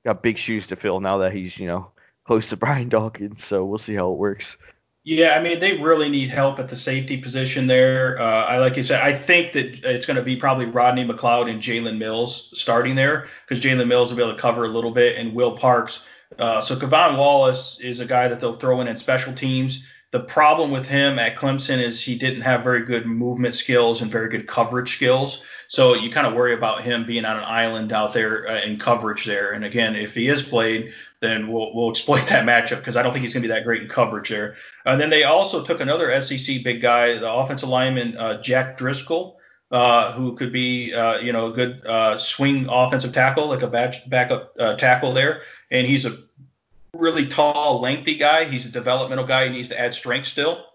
[0.04, 1.92] got big shoes to fill now that he's you know
[2.26, 3.46] close to Brian Dawkins.
[3.46, 4.58] So we'll see how it works.
[5.04, 8.20] Yeah, I mean they really need help at the safety position there.
[8.20, 11.50] Uh, I like you said, I think that it's going to be probably Rodney McLeod
[11.50, 14.92] and Jalen Mills starting there because Jalen Mills will be able to cover a little
[14.92, 16.04] bit and Will Parks.
[16.40, 19.86] Uh, so K'Von Wallace is a guy that they'll throw in in special teams.
[20.12, 24.12] The problem with him at Clemson is he didn't have very good movement skills and
[24.12, 25.42] very good coverage skills.
[25.70, 28.78] So you kind of worry about him being on an island out there uh, in
[28.78, 29.52] coverage there.
[29.52, 30.92] And again, if he is played,
[31.22, 33.64] then we'll, we'll exploit that matchup because I don't think he's going to be that
[33.64, 34.56] great in coverage there.
[34.86, 39.38] And then they also took another SEC big guy, the offensive lineman uh, Jack Driscoll.
[39.72, 43.68] Uh, who could be, uh, you know, a good uh, swing offensive tackle, like a
[43.68, 45.44] back, backup uh, tackle there.
[45.70, 46.18] And he's a
[46.96, 48.46] really tall, lengthy guy.
[48.46, 49.46] He's a developmental guy.
[49.46, 50.66] He needs to add strength still,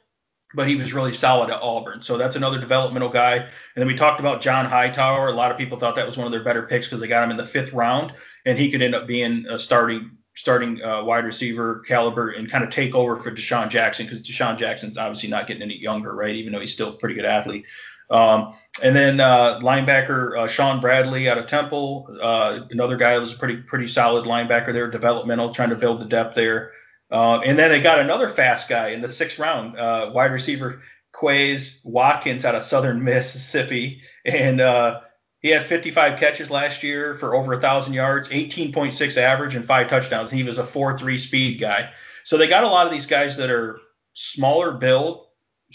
[0.54, 2.02] but he was really solid at Auburn.
[2.02, 3.36] So that's another developmental guy.
[3.36, 5.28] And then we talked about John Hightower.
[5.28, 7.22] A lot of people thought that was one of their better picks because they got
[7.22, 8.12] him in the fifth round,
[8.44, 12.62] and he could end up being a starting starting uh, wide receiver caliber and kind
[12.62, 16.34] of take over for DeSean Jackson because DeSean Jackson's obviously not getting any younger, right?
[16.34, 17.64] Even though he's still a pretty good athlete.
[18.08, 23.20] Um, and then uh, linebacker uh, Shaun Bradley out of Temple, uh, another guy that
[23.20, 26.72] was a pretty pretty solid linebacker there, developmental, trying to build the depth there.
[27.10, 30.82] Uh, and then they got another fast guy in the sixth round, uh, wide receiver
[31.14, 35.00] Quez Watkins out of Southern Mississippi, and uh,
[35.40, 39.88] he had 55 catches last year for over a thousand yards, 18.6 average, and five
[39.88, 40.30] touchdowns.
[40.30, 41.90] He was a 4-3 speed guy.
[42.24, 43.78] So they got a lot of these guys that are
[44.14, 45.25] smaller build,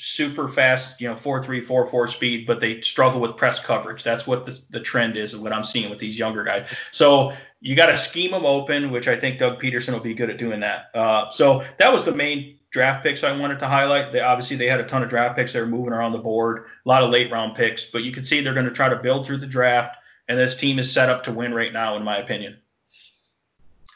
[0.01, 4.03] super fast, you know, four three four four speed, but they struggle with press coverage.
[4.03, 6.67] That's what the, the trend is, and what I'm seeing with these younger guys.
[6.91, 10.29] So you got to scheme them open, which I think Doug Pederson will be good
[10.29, 10.89] at doing that.
[10.93, 14.11] Uh, so that was the main draft picks I wanted to highlight.
[14.11, 15.53] They obviously they had a ton of draft picks.
[15.53, 18.23] They were moving around the board, a lot of late round picks, but you can
[18.23, 19.97] see they're going to try to build through the draft,
[20.27, 22.57] and this team is set up to win right now, in my opinion.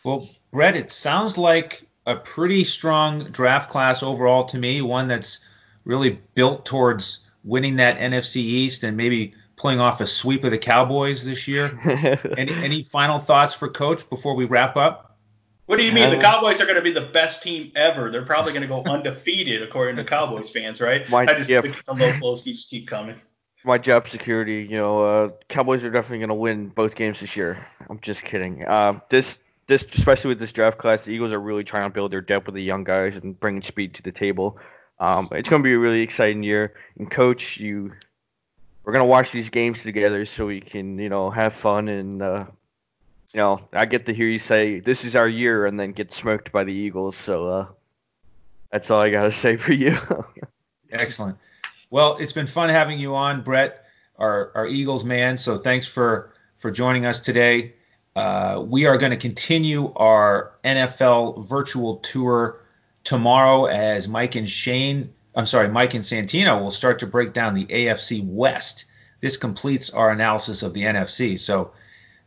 [0.03, 5.43] Well, Brett, it sounds like a pretty strong draft class overall to me, one that's
[5.85, 10.57] really built towards winning that NFC East and maybe pulling off a sweep of the
[10.57, 12.19] Cowboys this year.
[12.37, 15.17] any, any final thoughts for Coach before we wrap up?
[15.67, 16.11] What do you mean?
[16.11, 18.11] the Cowboys are going to be the best team ever.
[18.11, 21.09] They're probably going to go undefeated, according to Cowboys fans, right?
[21.09, 21.61] My, I just yeah.
[21.61, 23.19] think the low blows keep, keep coming.
[23.63, 27.35] My job security, you know, uh, Cowboys are definitely going to win both games this
[27.35, 27.65] year.
[27.89, 28.63] I'm just kidding.
[28.63, 32.11] Uh, this, this, especially with this draft class, the Eagles are really trying to build
[32.11, 34.59] their depth with the young guys and bringing speed to the table.
[34.99, 36.73] Um, it's going to be a really exciting year.
[36.97, 37.93] And coach, you,
[38.83, 42.21] we're going to watch these games together so we can, you know, have fun and,
[42.21, 42.45] uh,
[43.33, 46.13] you know, I get to hear you say this is our year and then get
[46.13, 47.17] smoked by the Eagles.
[47.17, 47.67] So uh,
[48.71, 49.97] that's all I got to say for you.
[50.91, 51.37] Excellent.
[51.89, 53.85] Well, it's been fun having you on, Brett,
[54.17, 55.37] our, our Eagles man.
[55.37, 57.73] So thanks for for joining us today.
[58.15, 62.61] Uh, we are going to continue our NFL virtual tour
[63.05, 67.53] tomorrow as Mike and Shane, I'm sorry, Mike and Santino will start to break down
[67.53, 68.83] the AFC West.
[69.21, 71.39] This completes our analysis of the NFC.
[71.39, 71.71] So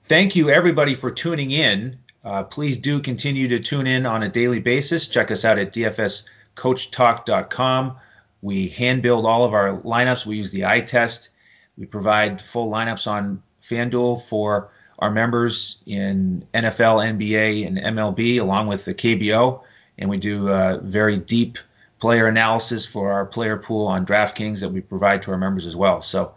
[0.05, 1.99] thank you everybody for tuning in.
[2.25, 5.09] Uh, please do continue to tune in on a daily basis.
[5.09, 7.97] Check us out at dfscoachtalk.com.
[8.41, 10.25] We hand build all of our lineups.
[10.25, 11.29] We use the eye test.
[11.77, 18.69] We provide full lineups on FanDuel for our members in NFL, NBA, and MLB, along
[18.69, 19.63] with the KBO.
[19.99, 21.59] And we do very deep
[21.99, 25.75] player analysis for our player pool on DraftKings that we provide to our members as
[25.75, 26.01] well.
[26.01, 26.35] So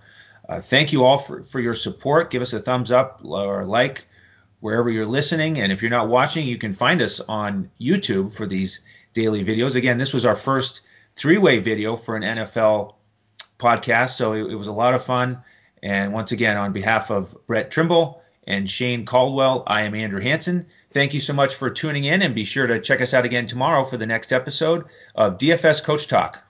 [0.49, 2.32] uh, thank you all for, for your support.
[2.32, 4.05] Give us a thumbs up or like
[4.59, 5.59] wherever you're listening.
[5.59, 9.76] And if you're not watching, you can find us on YouTube for these daily videos.
[9.76, 10.82] Again, this was our first
[11.14, 12.95] three way video for an NFL
[13.59, 14.12] podcast.
[14.12, 15.43] So it, it, was a lot of fun.
[15.84, 20.68] And once again, on behalf of Brett Trimble and Shane Caldwell, I am Andrew Hanson.
[20.94, 23.48] Thank you so much for tuning in and be sure to check us out again
[23.48, 24.86] tomorrow for the next episode
[25.16, 26.44] of DFS Coach Talk.